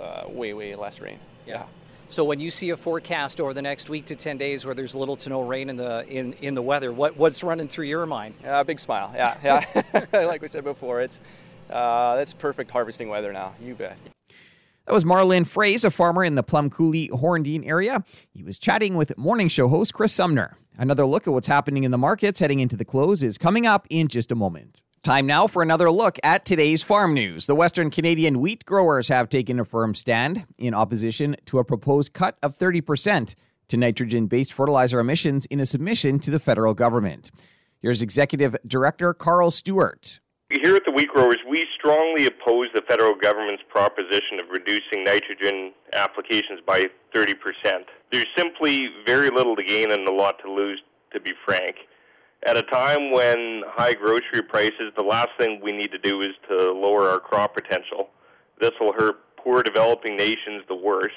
uh, 0.00 0.24
way, 0.28 0.54
way 0.54 0.74
less 0.76 1.00
rain. 1.00 1.18
Yeah. 1.46 1.54
yeah. 1.54 1.66
So 2.10 2.24
when 2.24 2.40
you 2.40 2.50
see 2.50 2.70
a 2.70 2.76
forecast 2.76 3.38
over 3.38 3.52
the 3.52 3.60
next 3.60 3.90
week 3.90 4.06
to 4.06 4.16
10 4.16 4.38
days 4.38 4.64
where 4.64 4.74
there's 4.74 4.94
little 4.94 5.14
to 5.16 5.28
no 5.28 5.42
rain 5.42 5.68
in 5.68 5.76
the 5.76 6.06
in, 6.08 6.32
in 6.40 6.54
the 6.54 6.62
weather, 6.62 6.90
what 6.90 7.18
what's 7.18 7.44
running 7.44 7.68
through 7.68 7.84
your 7.84 8.06
mind? 8.06 8.34
Yeah, 8.42 8.62
big 8.62 8.80
smile. 8.80 9.12
Yeah, 9.14 9.36
yeah. 9.44 10.06
like 10.26 10.40
we 10.40 10.48
said 10.48 10.64
before, 10.64 11.02
it's 11.02 11.20
uh, 11.68 12.16
that's 12.16 12.32
perfect 12.32 12.70
harvesting 12.70 13.10
weather 13.10 13.30
now. 13.30 13.52
You 13.60 13.74
bet. 13.74 13.98
That 14.86 14.94
was 14.94 15.04
Marlin 15.04 15.44
Fraze, 15.44 15.84
a 15.84 15.90
farmer 15.90 16.24
in 16.24 16.34
the 16.34 16.42
Plum 16.42 16.70
Coulee 16.70 17.10
Horndean 17.10 17.68
area. 17.68 18.02
He 18.30 18.42
was 18.42 18.58
chatting 18.58 18.96
with 18.96 19.16
morning 19.18 19.48
show 19.48 19.68
host 19.68 19.92
Chris 19.92 20.14
Sumner. 20.14 20.56
Another 20.78 21.04
look 21.04 21.26
at 21.26 21.34
what's 21.34 21.46
happening 21.46 21.84
in 21.84 21.90
the 21.90 21.98
markets 21.98 22.40
heading 22.40 22.60
into 22.60 22.74
the 22.74 22.86
close 22.86 23.22
is 23.22 23.36
coming 23.36 23.66
up 23.66 23.86
in 23.90 24.08
just 24.08 24.32
a 24.32 24.34
moment. 24.34 24.82
Time 25.02 25.26
now 25.26 25.46
for 25.46 25.62
another 25.62 25.90
look 25.90 26.18
at 26.24 26.44
today's 26.44 26.82
farm 26.82 27.14
news. 27.14 27.46
The 27.46 27.54
Western 27.54 27.88
Canadian 27.88 28.40
wheat 28.40 28.64
growers 28.64 29.08
have 29.08 29.28
taken 29.28 29.60
a 29.60 29.64
firm 29.64 29.94
stand 29.94 30.44
in 30.58 30.74
opposition 30.74 31.36
to 31.46 31.60
a 31.60 31.64
proposed 31.64 32.12
cut 32.12 32.36
of 32.42 32.58
30% 32.58 33.34
to 33.68 33.76
nitrogen 33.76 34.26
based 34.26 34.52
fertilizer 34.52 34.98
emissions 34.98 35.46
in 35.46 35.60
a 35.60 35.66
submission 35.66 36.18
to 36.18 36.32
the 36.32 36.40
federal 36.40 36.74
government. 36.74 37.30
Here's 37.80 38.02
Executive 38.02 38.56
Director 38.66 39.14
Carl 39.14 39.52
Stewart. 39.52 40.18
Here 40.50 40.74
at 40.74 40.82
the 40.84 40.90
Wheat 40.90 41.08
Growers, 41.08 41.38
we 41.48 41.64
strongly 41.78 42.26
oppose 42.26 42.68
the 42.74 42.82
federal 42.88 43.14
government's 43.14 43.62
proposition 43.68 44.40
of 44.40 44.50
reducing 44.50 45.04
nitrogen 45.04 45.72
applications 45.92 46.60
by 46.66 46.86
30%. 47.14 47.34
There's 48.10 48.26
simply 48.36 48.88
very 49.06 49.30
little 49.30 49.54
to 49.54 49.62
gain 49.62 49.92
and 49.92 50.08
a 50.08 50.12
lot 50.12 50.40
to 50.44 50.50
lose, 50.50 50.82
to 51.12 51.20
be 51.20 51.34
frank. 51.44 51.76
At 52.46 52.56
a 52.56 52.62
time 52.62 53.10
when 53.10 53.62
high 53.66 53.94
grocery 53.94 54.42
prices, 54.48 54.92
the 54.96 55.02
last 55.02 55.30
thing 55.38 55.60
we 55.62 55.72
need 55.72 55.90
to 55.90 55.98
do 55.98 56.20
is 56.20 56.34
to 56.48 56.72
lower 56.72 57.08
our 57.08 57.18
crop 57.18 57.54
potential. 57.54 58.10
This 58.60 58.70
will 58.80 58.92
hurt 58.92 59.16
poor 59.36 59.62
developing 59.62 60.16
nations 60.16 60.62
the 60.68 60.76
worst. 60.76 61.14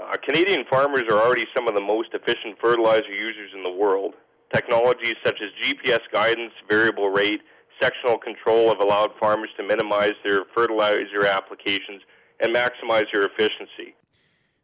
Uh, 0.00 0.16
Canadian 0.22 0.64
farmers 0.70 1.04
are 1.10 1.18
already 1.18 1.46
some 1.54 1.68
of 1.68 1.74
the 1.74 1.80
most 1.80 2.10
efficient 2.12 2.58
fertilizer 2.60 3.12
users 3.12 3.50
in 3.54 3.62
the 3.62 3.70
world. 3.70 4.14
Technologies 4.52 5.14
such 5.24 5.38
as 5.40 5.48
GPS 5.66 6.00
guidance, 6.12 6.52
variable 6.68 7.08
rate, 7.08 7.40
sectional 7.80 8.18
control 8.18 8.68
have 8.68 8.80
allowed 8.80 9.10
farmers 9.18 9.50
to 9.56 9.62
minimize 9.62 10.12
their 10.24 10.40
fertilizer 10.54 11.26
applications 11.26 12.02
and 12.40 12.54
maximize 12.54 13.06
their 13.12 13.24
efficiency. 13.24 13.94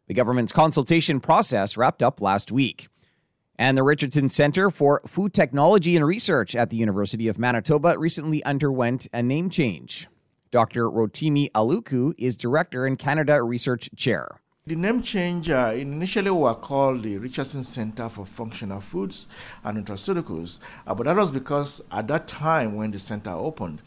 The 0.07 0.13
government's 0.13 0.51
consultation 0.51 1.19
process 1.19 1.77
wrapped 1.77 2.03
up 2.03 2.21
last 2.21 2.51
week. 2.51 2.87
And 3.59 3.77
the 3.77 3.83
Richardson 3.83 4.29
Center 4.29 4.71
for 4.71 5.01
Food 5.05 5.33
Technology 5.33 5.97
and 5.97 6.07
Research 6.07 6.55
at 6.55 6.69
the 6.69 6.77
University 6.77 7.27
of 7.27 7.37
Manitoba 7.37 7.99
recently 7.99 8.41
underwent 8.45 9.07
a 9.11 9.21
name 9.21 9.49
change. 9.49 10.07
Dr. 10.49 10.89
Rotimi 10.89 11.51
Aluko 11.51 12.13
is 12.17 12.37
director 12.37 12.85
and 12.85 12.97
Canada 12.97 13.43
Research 13.43 13.89
Chair. 13.97 14.39
The 14.65 14.77
name 14.77 15.01
change 15.01 15.49
uh, 15.49 15.73
initially 15.75 16.31
were 16.31 16.53
called 16.53 17.03
the 17.03 17.17
Richardson 17.17 17.65
Center 17.65 18.07
for 18.07 18.25
Functional 18.25 18.79
Foods 18.79 19.27
and 19.65 19.85
Nutraceuticals, 19.85 20.59
uh, 20.87 20.95
but 20.95 21.03
that 21.07 21.17
was 21.17 21.29
because 21.29 21.81
at 21.91 22.07
that 22.07 22.29
time 22.29 22.75
when 22.75 22.91
the 22.91 22.99
center 22.99 23.31
opened, 23.31 23.81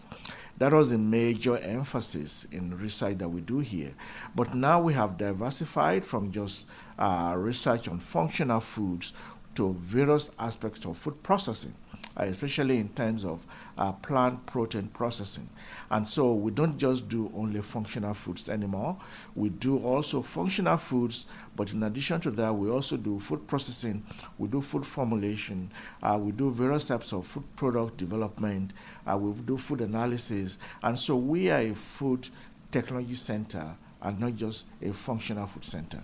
that 0.58 0.72
was 0.72 0.92
a 0.92 0.98
major 0.98 1.56
emphasis 1.58 2.46
in 2.52 2.76
research 2.78 3.18
that 3.18 3.28
we 3.28 3.40
do 3.40 3.58
here. 3.58 3.90
But 4.36 4.54
now 4.54 4.80
we 4.80 4.92
have 4.94 5.18
diversified 5.18 6.06
from 6.06 6.30
just 6.30 6.68
uh, 6.98 7.34
research 7.36 7.88
on 7.88 7.98
functional 7.98 8.60
foods 8.60 9.12
to 9.54 9.74
various 9.80 10.30
aspects 10.38 10.84
of 10.84 10.96
food 10.96 11.22
processing 11.22 11.74
uh, 12.14 12.24
especially 12.24 12.78
in 12.78 12.88
terms 12.90 13.24
of 13.24 13.40
uh, 13.78 13.90
plant 13.92 14.44
protein 14.46 14.88
processing. 14.88 15.48
And 15.90 16.06
so 16.06 16.34
we 16.34 16.50
don't 16.50 16.76
just 16.76 17.08
do 17.08 17.32
only 17.34 17.62
functional 17.62 18.12
foods 18.12 18.50
anymore. 18.50 18.98
We 19.34 19.48
do 19.48 19.78
also 19.78 20.20
functional 20.20 20.76
foods, 20.76 21.24
but 21.56 21.72
in 21.72 21.82
addition 21.82 22.20
to 22.22 22.30
that, 22.32 22.54
we 22.54 22.68
also 22.68 22.98
do 22.98 23.18
food 23.18 23.46
processing, 23.46 24.04
we 24.38 24.48
do 24.48 24.60
food 24.60 24.84
formulation, 24.84 25.70
uh, 26.02 26.18
we 26.20 26.32
do 26.32 26.50
various 26.50 26.84
types 26.84 27.12
of 27.12 27.26
food 27.26 27.44
product 27.56 27.96
development, 27.96 28.72
uh, 29.10 29.16
we 29.16 29.32
do 29.42 29.56
food 29.56 29.80
analysis. 29.80 30.58
And 30.82 30.98
so 30.98 31.16
we 31.16 31.50
are 31.50 31.60
a 31.60 31.74
food 31.74 32.28
technology 32.70 33.14
center 33.14 33.74
and 34.02 34.20
not 34.20 34.36
just 34.36 34.66
a 34.82 34.92
functional 34.92 35.46
food 35.46 35.64
center. 35.64 36.02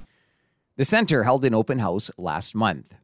The 0.76 0.84
center 0.84 1.24
held 1.24 1.44
an 1.44 1.54
open 1.54 1.80
house 1.80 2.10
last 2.16 2.54
month. 2.54 2.94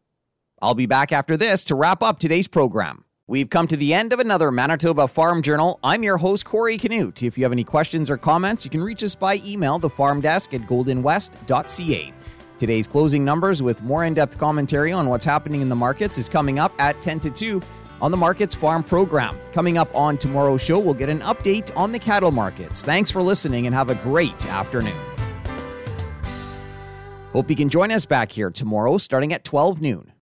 I'll 0.64 0.74
be 0.74 0.87
back 0.87 1.12
after 1.12 1.37
this 1.37 1.62
to 1.64 1.74
wrap 1.74 2.03
up 2.03 2.18
today's 2.18 2.48
program. 2.48 3.05
We've 3.27 3.50
come 3.50 3.68
to 3.68 3.77
the 3.77 3.92
end 3.92 4.14
of 4.14 4.18
another 4.18 4.50
Manitoba 4.50 5.09
Farm 5.09 5.42
Journal. 5.42 5.79
I'm 5.85 6.03
your 6.03 6.16
host, 6.16 6.46
Corey 6.46 6.79
Canute. 6.79 7.22
If 7.22 7.37
you 7.37 7.44
have 7.44 7.53
any 7.53 7.64
questions 7.64 8.09
or 8.09 8.16
comments, 8.16 8.64
you 8.64 8.70
can 8.70 8.83
reach 8.83 9.05
us 9.05 9.14
by 9.14 9.42
email, 9.44 9.79
the 9.79 9.90
farm 9.90 10.22
desk 10.22 10.55
at 10.55 10.62
goldenwest.ca. 10.62 12.14
Today's 12.57 12.87
closing 12.87 13.27
numbers 13.27 13.61
with 13.61 13.83
more 13.83 14.07
in 14.07 14.14
depth 14.14 14.38
commentary 14.38 14.90
on 14.90 15.11
what's 15.11 15.27
happening 15.27 15.61
in 15.61 15.68
the 15.68 15.77
markets 15.77 16.16
is 16.16 16.31
coming 16.31 16.59
up 16.59 16.72
at 16.79 17.03
10 17.03 17.20
to 17.20 17.31
2 17.31 17.61
on 18.00 18.11
the 18.11 18.16
Markets 18.16 18.55
Farm 18.55 18.83
program. 18.83 19.37
Coming 19.53 19.77
up 19.77 19.94
on 19.94 20.16
tomorrow's 20.16 20.62
show, 20.62 20.79
we'll 20.79 20.94
get 20.94 21.11
an 21.11 21.20
update 21.20 21.77
on 21.77 21.92
the 21.92 21.98
cattle 21.98 22.33
markets. 22.33 22.83
Thanks 22.83 23.11
for 23.11 23.20
listening 23.20 23.66
and 23.66 23.74
have 23.74 23.90
a 23.90 23.96
great 23.96 24.46
afternoon. 24.46 24.96
Hope 27.35 27.50
you 27.50 27.57
can 27.57 27.68
join 27.68 27.92
us 27.92 28.07
back 28.07 28.33
here 28.33 28.50
tomorrow 28.50 28.96
starting 28.96 29.35
at 29.35 29.44
12 29.44 29.83
noon. 29.83 30.13